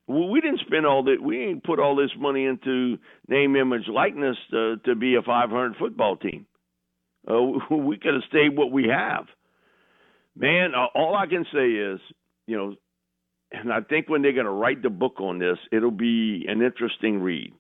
We 0.10 0.42
didn't 0.42 0.62
spend 0.66 0.88
all 0.88 1.04
that. 1.04 1.22
We 1.22 1.44
ain't 1.44 1.64
put 1.64 1.80
all 1.80 1.96
this 1.96 2.10
money 2.18 2.46
into 2.46 2.98
name, 3.28 3.56
image, 3.56 3.88
likeness 3.88 4.38
to, 4.50 4.78
to 4.86 4.96
be 4.96 5.14
a 5.16 5.22
500 5.22 5.76
football 5.78 6.18
team. 6.18 6.48
Uh, 7.30 7.42
we 7.76 7.98
could 7.98 8.16
have 8.16 8.24
stayed 8.28 8.58
what 8.58 8.72
we 8.72 8.88
have. 8.88 9.26
Man, 10.36 10.72
uh, 10.76 10.88
all 10.96 11.16
I 11.16 11.28
can 11.28 11.46
say 11.54 11.68
is, 11.68 12.00
you 12.48 12.58
know, 12.58 12.76
and 13.52 13.72
I 13.72 13.82
think 13.82 14.10
when 14.10 14.24
they're 14.24 14.34
going 14.34 14.46
to 14.46 14.52
write 14.52 14.82
the 14.82 14.90
book 14.90 15.20
on 15.20 15.38
this, 15.38 15.58
it'll 15.72 15.92
be 15.92 16.46
an 16.48 16.64
interesting 16.64 17.20
read. 17.20 17.54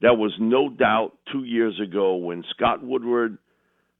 There 0.00 0.14
was 0.14 0.32
no 0.38 0.68
doubt 0.68 1.12
two 1.32 1.44
years 1.44 1.80
ago 1.80 2.16
when 2.16 2.44
Scott 2.54 2.84
Woodward 2.84 3.38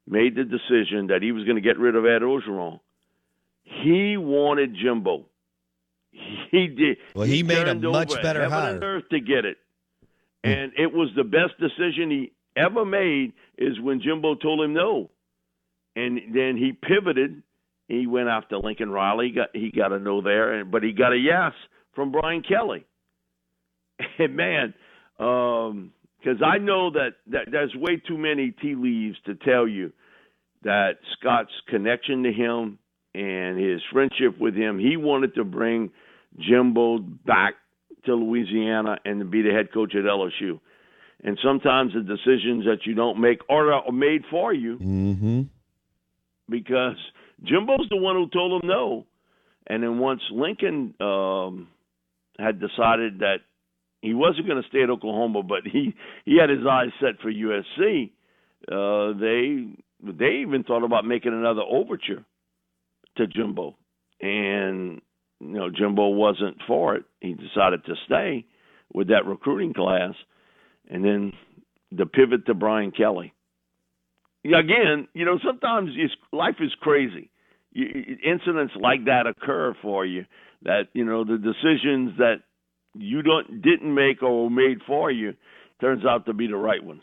made 0.07 0.37
the 0.37 0.45
decision 0.45 1.09
that 1.09 1.23
he 1.23 1.33
was 1.33 1.45
going 1.45 1.57
to 1.57 1.63
get 1.63 1.79
rid 1.79 1.97
of 1.97 2.05
Ed 2.05 2.23
Orgeron. 2.23 2.81
He 3.63 4.17
wanted 4.17 4.77
Jimbo. 4.81 5.27
He 6.13 6.69
did. 6.69 6.99
Well, 7.15 7.27
he, 7.27 7.43
made 7.43 7.67
a 7.67 7.75
much 7.75 8.13
better 8.23 8.49
hire. 8.49 8.79
earth 8.83 9.09
to 9.11 9.21
get 9.21 9.45
it, 9.45 9.57
hmm. 10.45 10.51
and 10.51 10.73
it 10.77 10.93
was 10.93 11.09
the 11.17 11.25
best 11.25 11.59
decision 11.59 12.11
he 12.11 12.33
ever 12.57 12.85
made. 12.85 13.33
Is 13.59 13.81
when 13.81 14.01
Jimbo 14.01 14.35
told 14.37 14.61
him 14.61 14.75
no, 14.75 15.11
and 15.97 16.19
then 16.35 16.57
he 16.57 16.73
pivoted. 16.73 17.43
He 17.89 18.07
went 18.07 18.29
after 18.29 18.59
Lincoln 18.59 18.91
Riley. 18.91 19.29
He 19.29 19.35
got 19.35 19.49
he 19.55 19.71
got 19.71 19.93
a 19.93 19.99
no 19.99 20.21
there, 20.21 20.53
and 20.53 20.71
but 20.71 20.83
he 20.83 20.93
got 20.93 21.13
a 21.13 21.17
yes 21.17 21.53
from 21.95 22.13
Brian 22.13 22.43
Kelly. 22.43 22.85
And 24.19 24.35
man, 24.35 24.75
um, 25.21 25.93
because 26.23 26.43
I 26.45 26.59
know 26.59 26.91
that, 26.91 27.15
that 27.29 27.47
there's 27.51 27.75
way 27.75 27.97
too 27.97 28.17
many 28.17 28.53
tea 28.63 28.75
leaves 28.75 29.17
to 29.27 29.35
tell 29.35 29.67
you 29.67 29.93
that 30.63 30.99
Scott's 31.19 31.53
connection 31.69 32.23
to 32.23 32.33
him 32.33 32.79
and 33.15 33.59
his 33.59 33.81
friendship 33.93 34.39
with 34.39 34.55
him, 34.55 34.79
he 34.79 34.97
wanted 34.97 35.35
to 35.35 35.45
bring 35.45 35.91
Jimbo 36.39 36.99
back 36.99 37.55
to 38.07 38.15
Louisiana 38.15 38.99
and 39.05 39.21
to 39.21 39.25
be 39.25 39.43
the 39.43 39.51
head 39.51 39.73
coach 39.73 39.95
at 39.95 40.05
LSU. 40.05 40.61
And 41.25 41.39
sometimes 41.43 41.93
the 41.95 42.01
decisions 42.01 42.65
that 42.65 42.79
you 42.85 42.95
don't 42.95 43.21
make 43.21 43.39
are 43.49 43.91
made 43.93 44.23
for 44.31 44.53
you 44.53 44.79
Mm-hmm. 44.79 45.43
because 46.51 46.97
Jimbo's 47.45 47.89
the 47.91 47.97
one 47.97 48.17
who 48.17 48.29
told 48.29 48.63
him 48.63 48.69
no. 48.69 49.07
And 49.69 49.83
then 49.83 49.99
once 49.99 50.21
Lincoln 50.33 50.95
um, 51.01 51.69
had 52.39 52.61
decided 52.61 53.21
that 53.21 53.39
he 54.01 54.15
wasn't 54.15 54.49
going 54.49 54.61
to 54.61 54.69
stay 54.69 54.83
at 54.83 54.91
Oklahoma, 54.91 55.45
but 55.45 55.61
he 55.65 55.95
he 56.25 56.39
had 56.39 56.51
his 56.51 56.67
eyes 56.69 56.89
set 57.01 57.21
for 57.21 57.33
USC, 57.33 58.11
uh, 58.69 59.17
they 59.19 59.69
they 60.03 60.41
even 60.41 60.65
thought 60.65 60.85
about 60.85 61.05
making 61.07 61.33
another 61.33 61.63
overture 61.63 62.25
to 63.17 63.27
Jimbo, 63.29 63.77
and 64.21 65.01
you 65.43 65.59
know 65.59 65.71
Jimbo 65.71 66.09
wasn't 66.09 66.57
for 66.67 66.95
it. 66.95 67.05
He 67.21 67.35
decided 67.35 67.85
to 67.87 67.95
stay 68.07 68.47
with 68.95 69.09
that 69.09 69.27
recruiting 69.27 69.75
class, 69.75 70.15
and 70.89 71.05
then 71.05 71.33
the 71.91 72.07
pivot 72.07 72.47
to 72.47 72.55
Brian 72.55 72.93
Kelly. 72.93 73.33
Again, 74.45 75.09
you 75.15 75.25
know 75.25 75.39
sometimes 75.45 75.91
life 76.33 76.57
is 76.61 76.73
crazy. 76.81 77.31
You, 77.73 77.87
incidents 78.25 78.75
like 78.81 79.05
that 79.07 79.27
occur 79.27 79.75
for 79.83 80.05
you. 80.07 80.25
That 80.63 80.89
you 80.93 81.05
know 81.05 81.25
the 81.25 81.39
decisions 81.39 82.17
that 82.19 82.37
you 82.95 83.23
don't 83.23 83.63
didn't 83.63 83.95
make 83.95 84.23
or 84.23 84.51
made 84.51 84.79
for 84.87 85.11
you 85.11 85.35
turns 85.81 86.05
out 86.05 86.27
to 86.27 86.35
be 86.35 86.47
the 86.47 86.57
right 86.57 86.83
ones. 86.83 87.03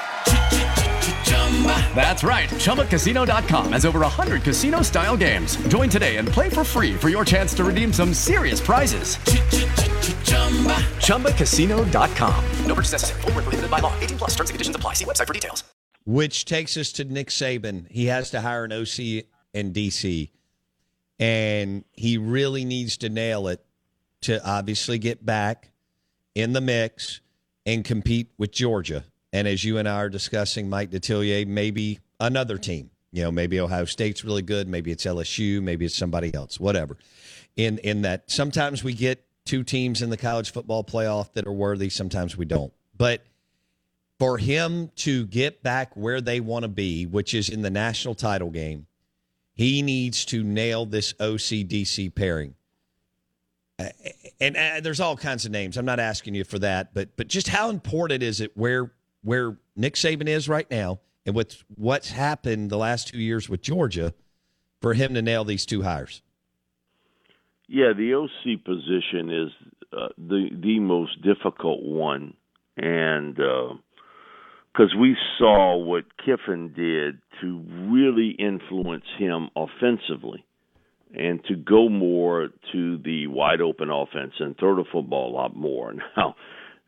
That's 1.93 2.23
right. 2.23 2.49
ChumbaCasino.com 2.49 3.73
has 3.73 3.85
over 3.85 3.99
100 3.99 4.41
casino 4.41 4.81
style 4.81 5.15
games. 5.15 5.57
Join 5.67 5.89
today 5.89 6.17
and 6.17 6.27
play 6.27 6.49
for 6.49 6.63
free 6.63 6.95
for 6.95 7.09
your 7.09 7.23
chance 7.23 7.53
to 7.55 7.63
redeem 7.63 7.93
some 7.93 8.13
serious 8.13 8.59
prizes. 8.59 9.17
ChumbaCasino.com. 11.05 12.45
No 12.65 12.75
purchase 12.75 12.93
necessary. 12.93 13.21
Void 13.21 13.35
where 13.35 13.43
prohibited 13.43 13.69
by 13.69 13.79
law. 13.79 13.93
18 13.99 14.17
plus 14.17 14.31
terms 14.31 14.49
and 14.49 14.55
conditions 14.55 14.75
apply. 14.75 14.93
See 14.93 15.05
website 15.05 15.27
for 15.27 15.33
details. 15.33 15.63
Which 16.05 16.45
takes 16.45 16.77
us 16.77 16.91
to 16.93 17.03
Nick 17.03 17.27
Saban. 17.27 17.85
He 17.91 18.05
has 18.07 18.31
to 18.31 18.41
hire 18.41 18.63
an 18.63 18.71
OC 18.71 19.25
in 19.53 19.71
DC, 19.71 20.31
and 21.19 21.83
he 21.91 22.17
really 22.17 22.65
needs 22.65 22.97
to 22.97 23.09
nail 23.09 23.47
it 23.49 23.63
to 24.21 24.43
obviously 24.43 24.97
get 24.97 25.23
back 25.23 25.69
in 26.33 26.53
the 26.53 26.61
mix 26.61 27.21
and 27.65 27.85
compete 27.85 28.31
with 28.37 28.51
Georgia. 28.51 29.03
And 29.33 29.47
as 29.47 29.63
you 29.63 29.77
and 29.77 29.87
I 29.87 29.95
are 29.95 30.09
discussing, 30.09 30.69
Mike 30.69 30.91
Detillier, 30.91 31.47
maybe 31.47 31.99
another 32.19 32.57
team. 32.57 32.89
You 33.11 33.23
know, 33.23 33.31
maybe 33.31 33.59
Ohio 33.59 33.85
State's 33.85 34.23
really 34.23 34.41
good. 34.41 34.67
Maybe 34.67 34.91
it's 34.91 35.05
LSU. 35.05 35.61
Maybe 35.61 35.85
it's 35.85 35.95
somebody 35.95 36.33
else. 36.33 36.59
Whatever. 36.59 36.97
In 37.57 37.77
in 37.79 38.03
that, 38.03 38.29
sometimes 38.31 38.83
we 38.83 38.93
get 38.93 39.25
two 39.45 39.63
teams 39.63 40.01
in 40.01 40.09
the 40.09 40.17
college 40.17 40.51
football 40.51 40.83
playoff 40.83 41.33
that 41.33 41.45
are 41.45 41.51
worthy. 41.51 41.89
Sometimes 41.89 42.37
we 42.37 42.45
don't. 42.45 42.71
But 42.97 43.25
for 44.17 44.37
him 44.37 44.91
to 44.97 45.25
get 45.25 45.63
back 45.63 45.95
where 45.95 46.21
they 46.21 46.39
want 46.39 46.63
to 46.63 46.69
be, 46.69 47.05
which 47.05 47.33
is 47.33 47.49
in 47.49 47.63
the 47.63 47.69
national 47.69 48.15
title 48.15 48.49
game, 48.49 48.85
he 49.53 49.81
needs 49.81 50.23
to 50.25 50.43
nail 50.43 50.85
this 50.85 51.13
OCDC 51.13 52.13
pairing. 52.15 52.55
Uh, 53.77 53.89
and 54.39 54.55
uh, 54.55 54.79
there's 54.81 54.99
all 54.99 55.17
kinds 55.17 55.45
of 55.45 55.51
names. 55.51 55.75
I'm 55.75 55.85
not 55.85 55.99
asking 55.99 56.35
you 56.35 56.43
for 56.43 56.59
that, 56.59 56.93
but 56.93 57.17
but 57.17 57.27
just 57.27 57.47
how 57.47 57.69
important 57.69 58.23
is 58.23 58.41
it 58.41 58.55
where 58.55 58.91
where 59.23 59.57
Nick 59.75 59.95
Saban 59.95 60.27
is 60.27 60.49
right 60.49 60.69
now, 60.69 60.99
and 61.25 61.35
with 61.35 61.63
what's 61.75 62.11
happened 62.11 62.69
the 62.69 62.77
last 62.77 63.09
two 63.09 63.19
years 63.19 63.49
with 63.49 63.61
Georgia, 63.61 64.13
for 64.81 64.93
him 64.93 65.13
to 65.13 65.21
nail 65.21 65.43
these 65.43 65.65
two 65.65 65.83
hires? 65.83 66.21
Yeah, 67.67 67.93
the 67.95 68.15
OC 68.15 68.63
position 68.65 69.29
is 69.29 69.51
uh, 69.93 70.07
the 70.17 70.49
the 70.61 70.79
most 70.79 71.21
difficult 71.21 71.83
one, 71.83 72.33
and 72.75 73.35
because 73.35 74.93
uh, 74.93 74.99
we 74.99 75.15
saw 75.37 75.77
what 75.77 76.03
Kiffin 76.17 76.73
did 76.73 77.19
to 77.39 77.63
really 77.89 78.31
influence 78.31 79.05
him 79.17 79.49
offensively, 79.55 80.43
and 81.13 81.43
to 81.45 81.55
go 81.55 81.87
more 81.87 82.49
to 82.73 82.97
the 82.97 83.27
wide 83.27 83.61
open 83.61 83.89
offense 83.89 84.33
and 84.39 84.57
throw 84.57 84.75
the 84.75 84.85
football 84.91 85.31
a 85.31 85.35
lot 85.35 85.55
more. 85.55 85.93
Now, 86.17 86.35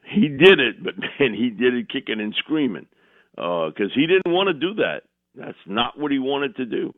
he 0.05 0.27
did 0.27 0.59
it, 0.59 0.83
but 0.83 0.95
man, 1.19 1.33
he 1.33 1.49
did 1.49 1.73
it 1.73 1.89
kicking 1.89 2.19
and 2.19 2.33
screaming 2.39 2.87
because 3.35 3.91
uh, 3.91 3.95
he 3.95 4.07
didn't 4.07 4.31
want 4.31 4.47
to 4.47 4.53
do 4.53 4.75
that. 4.75 5.01
That's 5.35 5.57
not 5.65 5.99
what 5.99 6.11
he 6.11 6.19
wanted 6.19 6.55
to 6.57 6.65
do. 6.65 6.93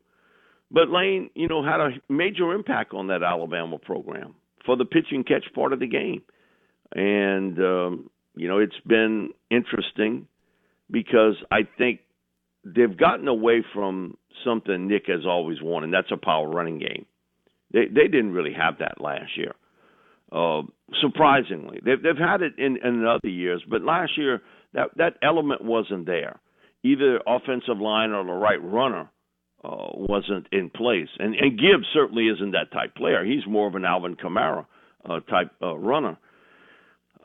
But 0.70 0.90
Lane, 0.90 1.30
you 1.34 1.48
know, 1.48 1.64
had 1.64 1.80
a 1.80 1.90
major 2.08 2.52
impact 2.52 2.92
on 2.92 3.06
that 3.06 3.22
Alabama 3.22 3.78
program 3.78 4.34
for 4.64 4.76
the 4.76 4.84
pitch 4.84 5.06
and 5.12 5.26
catch 5.26 5.44
part 5.54 5.72
of 5.72 5.80
the 5.80 5.86
game. 5.86 6.22
And, 6.94 7.58
um, 7.58 8.10
you 8.34 8.48
know, 8.48 8.58
it's 8.58 8.78
been 8.86 9.30
interesting 9.50 10.26
because 10.90 11.36
I 11.50 11.60
think 11.78 12.00
they've 12.64 12.96
gotten 12.96 13.28
away 13.28 13.64
from 13.72 14.16
something 14.44 14.88
Nick 14.88 15.04
has 15.06 15.24
always 15.24 15.62
wanted, 15.62 15.92
that's 15.92 16.12
a 16.12 16.16
power 16.16 16.48
running 16.48 16.78
game. 16.78 17.06
They 17.72 17.86
they 17.86 18.06
didn't 18.08 18.32
really 18.32 18.52
have 18.52 18.78
that 18.78 19.00
last 19.00 19.36
year. 19.36 19.54
Uh, 20.32 20.62
surprisingly, 21.00 21.80
they've 21.84 22.02
they've 22.02 22.18
had 22.18 22.42
it 22.42 22.52
in, 22.58 22.76
in 22.84 23.06
other 23.06 23.28
years, 23.28 23.62
but 23.68 23.82
last 23.82 24.12
year 24.16 24.42
that 24.74 24.88
that 24.96 25.14
element 25.22 25.62
wasn't 25.62 26.06
there. 26.06 26.40
Either 26.82 27.20
offensive 27.26 27.78
line 27.80 28.10
or 28.10 28.24
the 28.24 28.32
right 28.32 28.62
runner 28.62 29.08
uh, 29.64 29.88
wasn't 29.94 30.46
in 30.52 30.70
place. 30.70 31.08
And, 31.18 31.34
and 31.34 31.58
Gibbs 31.58 31.86
certainly 31.92 32.28
isn't 32.28 32.52
that 32.52 32.70
type 32.72 32.94
player. 32.94 33.24
He's 33.24 33.46
more 33.48 33.66
of 33.66 33.74
an 33.74 33.84
Alvin 33.84 34.14
Kamara 34.16 34.66
uh, 35.08 35.20
type 35.20 35.50
uh, 35.62 35.76
runner. 35.76 36.18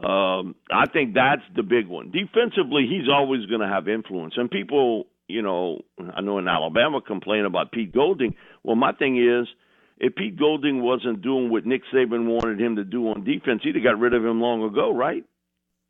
Um, 0.04 0.56
I 0.72 0.88
think 0.92 1.14
that's 1.14 1.44
the 1.56 1.62
big 1.62 1.88
one. 1.88 2.12
Defensively, 2.12 2.88
he's 2.90 3.08
always 3.12 3.46
going 3.46 3.62
to 3.62 3.68
have 3.68 3.88
influence. 3.88 4.34
And 4.38 4.50
people, 4.50 5.06
you 5.28 5.44
know, 5.44 5.82
I 6.16 6.22
know 6.22 6.40
in 6.40 6.48
Alabama 6.48 7.02
complain 7.02 7.46
about 7.46 7.72
Pete 7.72 7.94
Golding. 7.94 8.34
Well, 8.64 8.76
my 8.76 8.94
thing 8.94 9.18
is, 9.18 9.48
if 10.02 10.16
Pete 10.16 10.38
Golding 10.38 10.82
wasn't 10.82 11.22
doing 11.22 11.52
what 11.52 11.68
Nick 11.68 11.84
Saban 11.94 12.26
wanted 12.26 12.60
him 12.60 12.78
to 12.78 12.84
do 12.84 13.10
on 13.10 13.24
defense, 13.24 13.62
he'd 13.64 13.76
have 13.76 13.84
got 13.84 14.00
rid 14.00 14.16
of 14.16 14.26
him 14.26 14.42
long 14.42 14.64
ago, 14.64 14.92
right? 14.94 15.24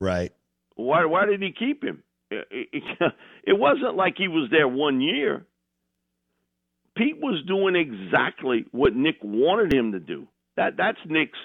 Right. 0.02 0.34
Why? 0.76 1.06
Why 1.06 1.26
did 1.26 1.42
he 1.42 1.54
keep 1.58 1.82
him? 1.82 2.04
It, 2.30 2.46
it, 2.52 3.14
it 3.46 3.58
wasn't 3.58 3.96
like 3.96 4.16
he 4.18 4.28
was 4.28 4.50
there 4.52 4.68
one 4.68 5.00
year. 5.00 5.46
Pete 6.98 7.22
was 7.22 7.42
doing 7.48 7.78
exactly 7.78 8.66
what 8.72 8.94
Nick 8.94 9.16
wanted 9.24 9.74
him 9.74 9.94
to 9.94 10.00
do. 10.00 10.28
That 10.58 10.76
that's 10.78 11.00
Nick's 11.08 11.40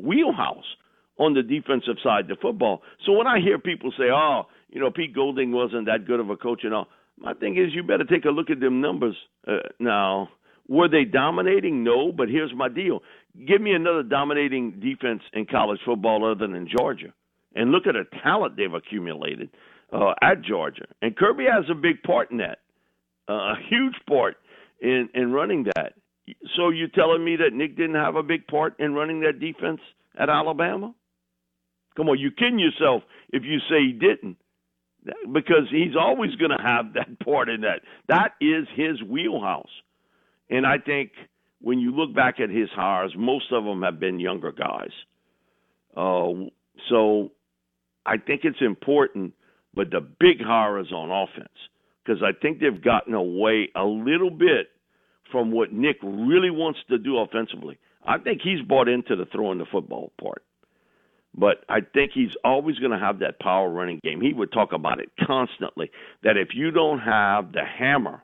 wheelhouse 0.00 0.76
on 1.18 1.34
the 1.34 1.42
defensive 1.42 1.96
side 2.04 2.30
of 2.30 2.38
football. 2.40 2.82
So 3.04 3.12
when 3.12 3.26
I 3.26 3.40
hear 3.40 3.58
people 3.58 3.92
say, 3.98 4.10
"Oh, 4.14 4.42
you 4.68 4.80
know, 4.80 4.92
Pete 4.92 5.12
Golding 5.12 5.50
wasn't 5.50 5.86
that 5.86 6.06
good 6.06 6.20
of 6.20 6.30
a 6.30 6.36
coach," 6.36 6.60
and 6.62 6.72
all, 6.72 6.86
my 7.18 7.34
thing 7.34 7.56
is, 7.56 7.74
you 7.74 7.82
better 7.82 8.04
take 8.04 8.26
a 8.26 8.30
look 8.30 8.48
at 8.48 8.60
them 8.60 8.80
numbers. 8.80 9.16
Uh, 9.44 9.58
now, 9.80 10.28
were 10.68 10.88
they 10.88 11.04
dominating? 11.04 11.84
No, 11.84 12.12
but 12.12 12.28
here's 12.28 12.54
my 12.54 12.68
deal: 12.68 13.00
give 13.46 13.60
me 13.60 13.72
another 13.72 14.02
dominating 14.02 14.80
defense 14.80 15.22
in 15.32 15.46
college 15.46 15.80
football 15.84 16.24
other 16.24 16.46
than 16.46 16.54
in 16.54 16.68
Georgia, 16.68 17.12
and 17.54 17.70
look 17.70 17.86
at 17.86 17.94
the 17.94 18.04
talent 18.22 18.56
they've 18.56 18.72
accumulated 18.72 19.50
uh, 19.92 20.14
at 20.22 20.42
Georgia. 20.42 20.86
And 21.00 21.16
Kirby 21.16 21.44
has 21.44 21.64
a 21.70 21.74
big 21.74 22.02
part 22.02 22.30
in 22.30 22.38
that, 22.38 22.58
uh, 23.28 23.34
a 23.34 23.54
huge 23.68 23.96
part 24.08 24.36
in 24.80 25.08
in 25.14 25.32
running 25.32 25.64
that. 25.76 25.94
So 26.56 26.70
you're 26.70 26.88
telling 26.88 27.24
me 27.24 27.36
that 27.36 27.52
Nick 27.52 27.76
didn't 27.76 27.96
have 27.96 28.16
a 28.16 28.22
big 28.22 28.46
part 28.46 28.78
in 28.78 28.94
running 28.94 29.20
that 29.20 29.40
defense 29.40 29.80
at 30.16 30.28
Alabama? 30.28 30.94
Come 31.96 32.08
on, 32.08 32.18
you're 32.18 32.30
kidding 32.30 32.58
yourself 32.58 33.02
if 33.32 33.42
you 33.44 33.58
say 33.68 33.80
he 33.86 33.92
didn't. 33.92 34.36
Because 35.32 35.66
he's 35.70 35.96
always 35.98 36.34
going 36.36 36.52
to 36.52 36.62
have 36.62 36.94
that 36.94 37.18
part 37.24 37.48
in 37.48 37.62
that. 37.62 37.80
That 38.08 38.34
is 38.40 38.66
his 38.76 39.02
wheelhouse. 39.02 39.70
And 40.52 40.66
I 40.66 40.76
think 40.76 41.12
when 41.62 41.78
you 41.78 41.96
look 41.96 42.14
back 42.14 42.38
at 42.38 42.50
his 42.50 42.68
hires, 42.74 43.14
most 43.16 43.50
of 43.52 43.64
them 43.64 43.82
have 43.82 43.98
been 43.98 44.20
younger 44.20 44.52
guys. 44.52 44.90
Uh, 45.96 46.50
so 46.90 47.32
I 48.04 48.18
think 48.18 48.42
it's 48.44 48.60
important, 48.60 49.32
but 49.74 49.90
the 49.90 50.00
big 50.00 50.42
hire 50.42 50.78
is 50.78 50.92
on 50.92 51.10
offense 51.10 51.48
because 52.04 52.22
I 52.22 52.32
think 52.38 52.60
they've 52.60 52.82
gotten 52.82 53.14
away 53.14 53.70
a 53.74 53.84
little 53.84 54.30
bit 54.30 54.68
from 55.30 55.52
what 55.52 55.72
Nick 55.72 55.96
really 56.02 56.50
wants 56.50 56.80
to 56.90 56.98
do 56.98 57.16
offensively. 57.16 57.78
I 58.04 58.18
think 58.18 58.42
he's 58.42 58.60
bought 58.60 58.88
into 58.88 59.16
the 59.16 59.24
throwing 59.24 59.56
the 59.56 59.64
football 59.64 60.12
part. 60.20 60.44
But 61.34 61.64
I 61.66 61.80
think 61.80 62.10
he's 62.12 62.36
always 62.44 62.78
going 62.78 62.90
to 62.90 62.98
have 62.98 63.20
that 63.20 63.40
power 63.40 63.70
running 63.70 64.00
game. 64.04 64.20
He 64.20 64.34
would 64.34 64.52
talk 64.52 64.74
about 64.74 65.00
it 65.00 65.10
constantly 65.26 65.90
that 66.22 66.36
if 66.36 66.48
you 66.54 66.70
don't 66.72 66.98
have 66.98 67.52
the 67.52 67.64
hammer 67.64 68.22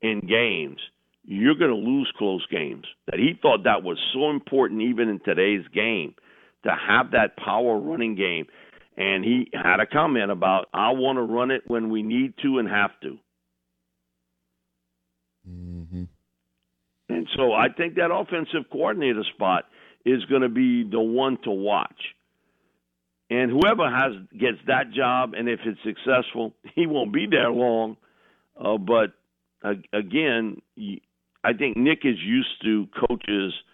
in 0.00 0.20
games, 0.20 0.78
you're 1.26 1.54
going 1.54 1.70
to 1.70 1.76
lose 1.76 2.10
close 2.16 2.46
games. 2.50 2.84
That 3.06 3.18
he 3.18 3.38
thought 3.40 3.64
that 3.64 3.82
was 3.82 3.98
so 4.14 4.30
important 4.30 4.82
even 4.82 5.08
in 5.08 5.20
today's 5.20 5.66
game 5.74 6.14
to 6.64 6.70
have 6.70 7.12
that 7.12 7.36
power 7.36 7.78
running 7.78 8.14
game 8.16 8.46
and 8.96 9.24
he 9.24 9.50
had 9.52 9.80
a 9.80 9.86
comment 9.86 10.30
about 10.30 10.68
I 10.72 10.90
want 10.90 11.18
to 11.18 11.22
run 11.22 11.50
it 11.50 11.62
when 11.66 11.90
we 11.90 12.02
need 12.02 12.34
to 12.42 12.58
and 12.58 12.68
have 12.68 12.90
to. 13.02 13.18
Mm-hmm. 15.48 16.04
And 17.08 17.28
so 17.36 17.52
I 17.52 17.66
think 17.76 17.96
that 17.96 18.10
offensive 18.10 18.70
coordinator 18.70 19.22
spot 19.34 19.64
is 20.04 20.24
going 20.24 20.42
to 20.42 20.48
be 20.48 20.88
the 20.88 21.00
one 21.00 21.38
to 21.44 21.50
watch. 21.50 22.00
And 23.28 23.50
whoever 23.50 23.88
has 23.90 24.12
gets 24.32 24.58
that 24.66 24.92
job, 24.92 25.34
and 25.36 25.48
if 25.48 25.60
it's 25.64 25.80
successful, 25.84 26.54
he 26.74 26.86
won't 26.86 27.12
be 27.12 27.26
there 27.30 27.50
long. 27.50 27.96
Uh, 28.58 28.78
but 28.78 29.12
uh, 29.62 29.74
again, 29.92 30.62
I 31.46 31.52
think 31.52 31.76
Nick 31.76 32.00
is 32.04 32.18
used 32.20 32.62
to 32.64 32.86
coaches– 33.08 33.54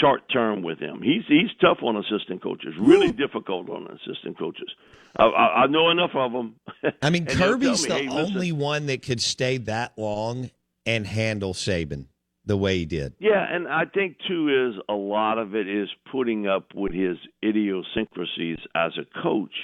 short 0.00 0.28
term 0.30 0.62
with 0.62 0.78
him. 0.78 1.00
He's 1.02 1.22
he's 1.28 1.50
tough 1.60 1.78
on 1.82 1.96
assistant 1.96 2.42
coaches, 2.42 2.74
really 2.78 3.12
difficult 3.12 3.68
on 3.68 3.86
assistant 3.86 4.38
coaches. 4.38 4.68
I, 5.16 5.24
I, 5.24 5.62
I 5.62 5.66
know 5.66 5.90
enough 5.90 6.10
of 6.14 6.32
them. 6.32 6.56
I 7.02 7.10
mean, 7.10 7.26
Kirby's 7.26 7.84
me, 7.84 7.88
the 7.88 7.94
hey, 7.96 8.08
only 8.08 8.52
one 8.52 8.86
that 8.86 9.02
could 9.02 9.20
stay 9.20 9.58
that 9.58 9.92
long 9.96 10.50
and 10.84 11.06
handle 11.06 11.54
Saban 11.54 12.06
the 12.44 12.56
way 12.56 12.78
he 12.78 12.84
did. 12.84 13.14
Yeah, 13.18 13.44
and 13.48 13.66
I 13.66 13.84
think 13.86 14.18
too 14.28 14.70
is 14.70 14.80
a 14.88 14.94
lot 14.94 15.38
of 15.38 15.54
it 15.54 15.68
is 15.68 15.88
putting 16.10 16.46
up 16.46 16.74
with 16.74 16.92
his 16.92 17.16
idiosyncrasies 17.44 18.58
as 18.74 18.92
a 18.98 19.22
coach. 19.22 19.54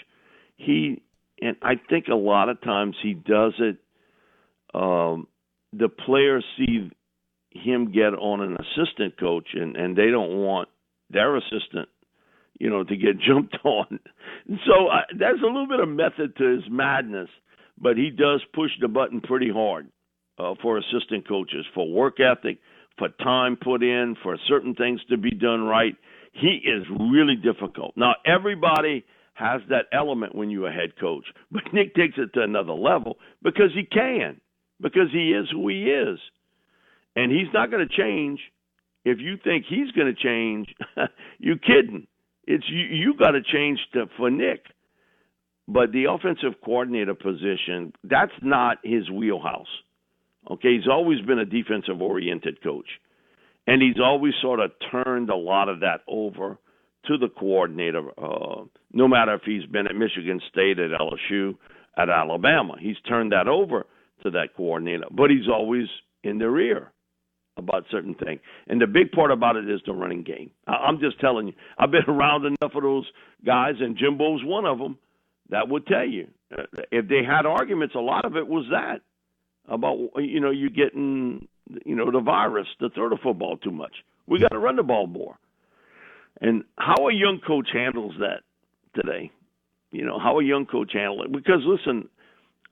He 0.56 1.02
and 1.40 1.56
I 1.62 1.74
think 1.88 2.08
a 2.08 2.14
lot 2.14 2.48
of 2.48 2.60
times 2.62 2.96
he 3.02 3.14
does 3.14 3.54
it. 3.58 3.78
Um, 4.74 5.26
the 5.72 5.88
players 5.88 6.44
see 6.56 6.90
him 7.54 7.92
get 7.92 8.14
on 8.14 8.40
an 8.40 8.56
assistant 8.56 9.18
coach 9.18 9.48
and 9.54 9.76
and 9.76 9.96
they 9.96 10.10
don't 10.10 10.36
want 10.36 10.68
their 11.10 11.36
assistant 11.36 11.88
you 12.58 12.70
know 12.70 12.84
to 12.84 12.96
get 12.96 13.20
jumped 13.26 13.56
on 13.64 13.98
so 14.66 14.88
uh, 14.88 15.02
there's 15.18 15.40
a 15.42 15.46
little 15.46 15.68
bit 15.68 15.80
of 15.80 15.88
method 15.88 16.36
to 16.36 16.44
his 16.44 16.64
madness 16.70 17.28
but 17.78 17.96
he 17.96 18.10
does 18.10 18.42
push 18.54 18.70
the 18.80 18.88
button 18.88 19.20
pretty 19.20 19.50
hard 19.50 19.88
uh, 20.38 20.54
for 20.62 20.78
assistant 20.78 21.26
coaches 21.28 21.64
for 21.74 21.90
work 21.90 22.16
ethic 22.20 22.58
for 22.98 23.08
time 23.22 23.56
put 23.56 23.82
in 23.82 24.16
for 24.22 24.36
certain 24.48 24.74
things 24.74 25.00
to 25.08 25.16
be 25.16 25.30
done 25.30 25.62
right 25.62 25.96
he 26.32 26.60
is 26.64 26.84
really 26.98 27.36
difficult. 27.36 27.94
Now, 27.96 28.14
everybody 28.26 29.04
has 29.34 29.60
that 29.68 29.86
element 29.92 30.34
when 30.34 30.50
you're 30.50 30.68
a 30.68 30.72
head 30.72 30.98
coach, 31.00 31.24
but 31.50 31.62
Nick 31.72 31.94
takes 31.94 32.14
it 32.16 32.32
to 32.34 32.42
another 32.42 32.72
level 32.72 33.18
because 33.42 33.70
he 33.74 33.84
can, 33.84 34.40
because 34.80 35.10
he 35.12 35.32
is 35.32 35.48
who 35.50 35.68
he 35.68 35.84
is. 35.84 36.18
And 37.16 37.30
he's 37.30 37.52
not 37.52 37.70
going 37.70 37.86
to 37.86 37.94
change. 37.94 38.40
If 39.04 39.18
you 39.20 39.36
think 39.42 39.64
he's 39.68 39.90
going 39.92 40.14
to 40.14 40.22
change, 40.22 40.68
you 41.38 41.56
kidding. 41.56 42.06
It's 42.44 42.64
you, 42.68 42.84
you 42.84 43.14
got 43.18 43.32
to 43.32 43.40
change 43.42 43.78
for 44.16 44.30
Nick. 44.30 44.64
But 45.68 45.92
the 45.92 46.04
offensive 46.10 46.60
coordinator 46.64 47.14
position, 47.14 47.92
that's 48.04 48.32
not 48.42 48.78
his 48.82 49.08
wheelhouse. 49.10 49.68
Okay, 50.50 50.74
he's 50.74 50.88
always 50.90 51.20
been 51.20 51.38
a 51.38 51.44
defensive 51.44 52.02
oriented 52.02 52.62
coach. 52.62 52.88
And 53.66 53.80
he's 53.80 54.00
always 54.02 54.34
sort 54.42 54.58
of 54.58 54.72
turned 54.90 55.30
a 55.30 55.36
lot 55.36 55.68
of 55.68 55.80
that 55.80 56.00
over 56.08 56.58
to 57.06 57.16
the 57.16 57.28
coordinator, 57.28 58.10
uh, 58.18 58.64
no 58.92 59.08
matter 59.08 59.34
if 59.34 59.42
he's 59.44 59.64
been 59.66 59.86
at 59.86 59.94
Michigan 59.94 60.40
State, 60.50 60.78
at 60.78 60.90
LSU, 60.90 61.56
at 61.96 62.08
Alabama. 62.08 62.74
He's 62.80 62.96
turned 63.08 63.32
that 63.32 63.48
over 63.48 63.86
to 64.22 64.30
that 64.30 64.48
coordinator, 64.56 65.04
but 65.10 65.30
he's 65.30 65.48
always 65.48 65.86
in 66.24 66.38
their 66.38 66.58
ear 66.58 66.91
about 67.56 67.84
certain 67.90 68.14
things. 68.14 68.40
And 68.66 68.80
the 68.80 68.86
big 68.86 69.12
part 69.12 69.30
about 69.30 69.56
it 69.56 69.68
is 69.68 69.80
the 69.86 69.92
running 69.92 70.22
game. 70.22 70.50
I'm 70.66 70.98
just 71.00 71.20
telling 71.20 71.48
you, 71.48 71.52
I've 71.78 71.90
been 71.90 72.04
around 72.08 72.46
enough 72.46 72.74
of 72.74 72.82
those 72.82 73.06
guys, 73.44 73.74
and 73.80 73.96
Jimbo's 73.96 74.44
one 74.44 74.64
of 74.64 74.78
them 74.78 74.98
that 75.50 75.68
would 75.68 75.86
tell 75.86 76.06
you. 76.06 76.28
Uh, 76.56 76.62
if 76.90 77.08
they 77.08 77.22
had 77.26 77.46
arguments, 77.46 77.94
a 77.94 78.00
lot 78.00 78.24
of 78.24 78.36
it 78.36 78.46
was 78.46 78.66
that 78.70 79.00
about 79.68 79.96
you 80.16 80.40
know 80.40 80.50
you 80.50 80.68
getting 80.70 81.46
you 81.84 81.94
know 81.94 82.10
the 82.10 82.20
virus 82.20 82.66
to 82.80 82.90
throw 82.90 83.08
the 83.08 83.18
football 83.22 83.56
too 83.56 83.70
much. 83.70 83.92
We 84.26 84.40
got 84.40 84.48
to 84.48 84.58
run 84.58 84.76
the 84.76 84.82
ball 84.82 85.06
more. 85.06 85.36
And 86.40 86.64
how 86.76 87.08
a 87.08 87.14
young 87.14 87.40
coach 87.46 87.68
handles 87.72 88.14
that 88.18 88.40
today, 88.94 89.30
you 89.90 90.04
know, 90.04 90.18
how 90.18 90.40
a 90.40 90.44
young 90.44 90.66
coach 90.66 90.92
handle 90.92 91.22
it. 91.22 91.30
Because 91.30 91.60
listen, 91.64 92.08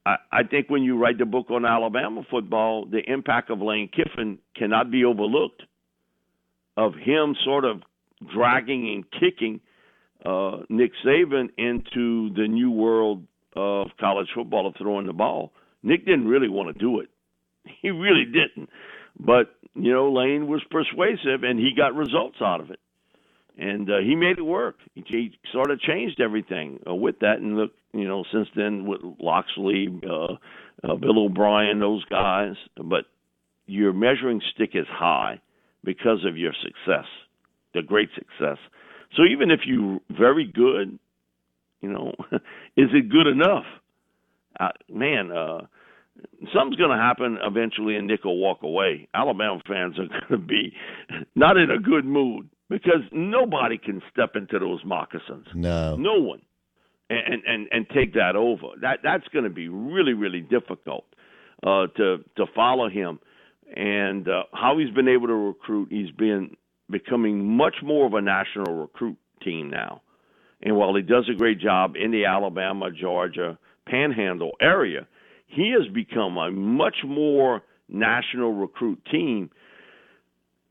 I, 0.06 0.16
I 0.32 0.42
think 0.44 0.70
when 0.70 0.82
you 0.82 0.98
write 0.98 1.18
the 1.18 1.26
book 1.26 1.50
on 1.50 1.64
Alabama 1.64 2.22
football, 2.30 2.86
the 2.86 3.00
impact 3.06 3.50
of 3.50 3.60
Lane 3.60 3.88
Kiffin 3.88 4.38
cannot 4.56 4.90
be 4.90 5.04
overlooked. 5.04 5.62
Of 6.76 6.94
him 6.94 7.34
sort 7.44 7.64
of 7.64 7.82
dragging 8.34 8.90
and 8.94 9.04
kicking 9.20 9.60
uh, 10.24 10.64
Nick 10.68 10.92
Saban 11.04 11.48
into 11.58 12.32
the 12.34 12.46
new 12.48 12.70
world 12.70 13.24
of 13.54 13.88
college 13.98 14.28
football 14.34 14.66
of 14.66 14.74
throwing 14.78 15.06
the 15.06 15.12
ball. 15.12 15.52
Nick 15.82 16.06
didn't 16.06 16.28
really 16.28 16.48
want 16.48 16.74
to 16.74 16.78
do 16.78 17.00
it. 17.00 17.08
He 17.82 17.90
really 17.90 18.24
didn't. 18.24 18.70
But, 19.18 19.54
you 19.74 19.92
know, 19.92 20.12
Lane 20.12 20.46
was 20.46 20.62
persuasive 20.70 21.42
and 21.42 21.58
he 21.58 21.72
got 21.76 21.94
results 21.94 22.36
out 22.40 22.60
of 22.60 22.70
it 22.70 22.80
and 23.60 23.90
uh, 23.90 23.98
he 23.98 24.16
made 24.16 24.38
it 24.38 24.42
work. 24.42 24.76
He, 24.94 25.04
he 25.06 25.38
sort 25.52 25.70
of 25.70 25.78
changed 25.80 26.20
everything 26.20 26.80
uh, 26.88 26.94
with 26.94 27.18
that, 27.20 27.36
and 27.40 27.56
look, 27.56 27.72
you 27.92 28.08
know, 28.08 28.24
since 28.32 28.48
then 28.56 28.86
with 28.86 29.00
Locksley, 29.20 29.88
uh, 30.08 30.32
uh, 30.82 30.96
Bill 30.96 31.26
O'Brien, 31.26 31.78
those 31.78 32.04
guys. 32.06 32.54
But 32.76 33.04
your 33.66 33.92
measuring 33.92 34.40
stick 34.54 34.70
is 34.72 34.86
high 34.88 35.40
because 35.84 36.24
of 36.26 36.38
your 36.38 36.52
success, 36.62 37.04
the 37.74 37.82
great 37.82 38.08
success. 38.14 38.56
So 39.14 39.24
even 39.24 39.50
if 39.50 39.60
you're 39.66 40.00
very 40.10 40.46
good, 40.46 40.98
you 41.82 41.90
know, 41.90 42.14
is 42.76 42.88
it 42.94 43.10
good 43.10 43.26
enough? 43.26 43.64
Uh, 44.58 44.68
man, 44.88 45.30
uh, 45.30 45.66
something's 46.54 46.76
going 46.76 46.96
to 46.96 47.02
happen 47.02 47.36
eventually, 47.42 47.96
and 47.96 48.06
Nick 48.06 48.24
will 48.24 48.38
walk 48.38 48.62
away. 48.62 49.06
Alabama 49.12 49.60
fans 49.68 49.98
are 49.98 50.06
going 50.28 50.40
to 50.40 50.46
be 50.46 50.72
not 51.34 51.58
in 51.58 51.70
a 51.70 51.78
good 51.78 52.06
mood 52.06 52.48
because 52.70 53.02
nobody 53.12 53.76
can 53.76 54.00
step 54.10 54.36
into 54.36 54.58
those 54.58 54.80
moccasins. 54.84 55.46
No, 55.54 55.96
no 55.96 56.14
one, 56.14 56.40
and 57.10 57.42
and 57.46 57.68
and 57.70 57.86
take 57.90 58.14
that 58.14 58.36
over. 58.36 58.68
That 58.80 59.00
that's 59.02 59.26
going 59.28 59.44
to 59.44 59.50
be 59.50 59.68
really 59.68 60.14
really 60.14 60.40
difficult 60.40 61.04
uh, 61.62 61.88
to 61.96 62.24
to 62.36 62.46
follow 62.54 62.88
him, 62.88 63.18
and 63.76 64.26
uh, 64.26 64.44
how 64.54 64.78
he's 64.78 64.94
been 64.94 65.08
able 65.08 65.26
to 65.26 65.34
recruit. 65.34 65.88
He's 65.90 66.12
been 66.12 66.56
becoming 66.88 67.56
much 67.56 67.76
more 67.82 68.06
of 68.06 68.14
a 68.14 68.22
national 68.22 68.74
recruit 68.74 69.18
team 69.44 69.68
now, 69.68 70.00
and 70.62 70.76
while 70.76 70.94
he 70.94 71.02
does 71.02 71.28
a 71.28 71.36
great 71.36 71.60
job 71.60 71.94
in 71.96 72.12
the 72.12 72.24
Alabama, 72.24 72.90
Georgia, 72.92 73.58
Panhandle 73.86 74.52
area, 74.60 75.08
he 75.48 75.74
has 75.76 75.92
become 75.92 76.36
a 76.36 76.50
much 76.52 76.98
more 77.04 77.62
national 77.88 78.52
recruit 78.52 79.00
team 79.10 79.50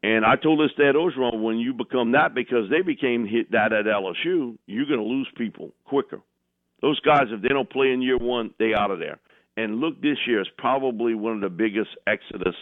and 0.02 0.26
I 0.26 0.36
told 0.36 0.60
this 0.60 0.72
to 0.78 0.88
Ed 0.88 0.96
Orgeron, 0.96 1.42
when 1.42 1.58
you 1.58 1.74
become 1.74 2.14
that, 2.14 2.34
because 2.34 2.70
they 2.70 2.82
became 2.82 3.28
hit 3.28 3.52
that 3.52 3.74
at 3.74 3.86
LSU, 3.86 4.58
you're 4.66 4.86
going 4.86 5.00
to 5.00 5.06
lose 5.06 5.28
people 5.38 5.72
quicker. 5.86 6.22
Those 6.82 7.00
guys, 7.02 7.26
if 7.30 7.42
they 7.42 7.50
don't 7.50 7.70
play 7.70 7.92
in 7.92 8.02
year 8.02 8.18
one, 8.18 8.54
they 8.58 8.74
out 8.74 8.92
of 8.92 9.00
there. 9.00 9.20
And 9.58 9.82
look, 9.82 10.02
this 10.02 10.18
year 10.26 10.42
is 10.42 10.48
probably 10.58 11.16
one 11.16 11.34
of 11.34 11.42
the 11.42 11.50
biggest 11.50 11.90
exodus 12.08 12.56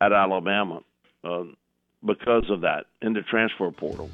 at 0.00 0.12
Alabama 0.12 0.80
uh, 1.22 1.44
because 2.04 2.48
of 2.48 2.62
that 2.62 2.86
in 3.02 3.12
the 3.12 3.20
transfer 3.20 3.70
portal. 3.70 4.08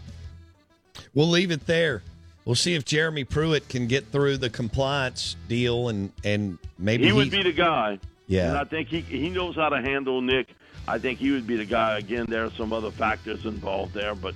We'll 1.15 1.31
leave 1.31 1.53
it 1.53 1.67
there. 1.67 2.03
We'll 2.45 2.57
see 2.57 2.75
if 2.75 2.85
Jeremy 2.85 3.23
Pruitt 3.25 3.69
can 3.69 3.87
get 3.87 4.07
through 4.07 4.39
the 4.39 4.51
compliance 4.51 5.37
deal, 5.49 5.89
and 5.89 6.13
and 6.25 6.59
maybe 6.79 7.05
he 7.05 7.13
would 7.13 7.31
be 7.31 7.43
the 7.43 7.53
guy. 7.53 7.99
Yeah, 8.27 8.49
and 8.49 8.59
I 8.59 8.65
think 8.65 8.89
he 8.89 9.01
he 9.01 9.31
knows 9.31 9.55
how 9.55 9.69
to 9.69 9.81
handle 9.81 10.21
Nick 10.21 10.49
I 10.89 10.99
think 10.99 11.19
he 11.19 11.31
would 11.33 11.47
be 11.47 11.57
the 11.57 11.65
guy. 11.65 11.97
Again, 11.99 12.27
there 12.29 12.45
are 12.45 12.51
some 12.53 12.73
other 12.73 12.91
factors 12.91 13.45
involved 13.45 13.93
there, 13.95 14.15
but 14.15 14.35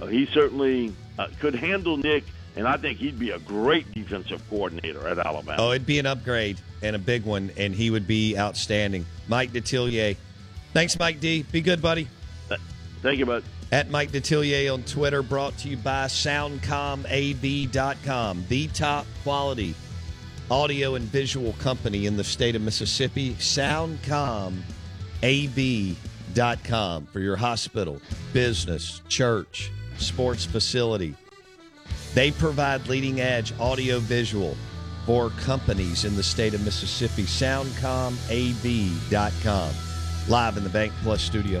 uh, 0.00 0.06
he 0.06 0.26
certainly 0.26 0.94
uh, 1.18 1.26
could 1.40 1.54
handle 1.54 1.96
Nick, 1.96 2.24
and 2.56 2.68
I 2.68 2.76
think 2.76 2.98
he'd 2.98 3.18
be 3.18 3.30
a 3.30 3.40
great 3.40 3.92
defensive 3.92 4.40
coordinator 4.48 5.08
at 5.08 5.18
Alabama. 5.18 5.60
Oh, 5.60 5.72
it'd 5.72 5.86
be 5.86 5.98
an 5.98 6.06
upgrade 6.06 6.60
and 6.82 6.94
a 6.94 6.98
big 6.98 7.24
one, 7.24 7.50
and 7.56 7.74
he 7.74 7.90
would 7.90 8.06
be 8.06 8.38
outstanding. 8.38 9.04
Mike 9.28 9.52
Detillier. 9.52 10.16
Thanks, 10.72 10.96
Mike 10.98 11.20
D. 11.20 11.44
Be 11.50 11.60
good, 11.60 11.82
buddy. 11.82 12.08
Thank 13.02 13.18
you, 13.18 13.26
bud. 13.26 13.44
At 13.72 13.90
Mike 13.90 14.12
Detillier 14.12 14.72
on 14.72 14.84
Twitter, 14.84 15.22
brought 15.22 15.58
to 15.58 15.68
you 15.68 15.76
by 15.76 16.06
SoundcomAV.com, 16.06 18.44
the 18.48 18.68
top 18.68 19.06
quality 19.22 19.74
audio 20.50 20.96
and 20.96 21.04
visual 21.06 21.54
company 21.54 22.04
in 22.06 22.16
the 22.16 22.24
state 22.24 22.56
of 22.56 22.62
Mississippi. 22.62 23.34
Soundcom 23.34 24.54
av.com 25.22 27.06
for 27.06 27.20
your 27.20 27.36
hospital, 27.36 28.02
business, 28.32 29.02
church, 29.08 29.70
sports 29.98 30.44
facility. 30.44 31.14
They 32.14 32.32
provide 32.32 32.88
leading 32.88 33.20
edge 33.20 33.52
audio 33.60 34.00
visual 34.00 34.56
for 35.06 35.30
companies 35.30 36.04
in 36.04 36.16
the 36.16 36.22
state 36.22 36.52
of 36.54 36.64
Mississippi. 36.64 37.24
SoundcomAV.com. 37.24 39.74
Live 40.28 40.56
in 40.56 40.64
the 40.64 40.70
Bank 40.70 40.92
Plus 41.02 41.22
studio. 41.22 41.60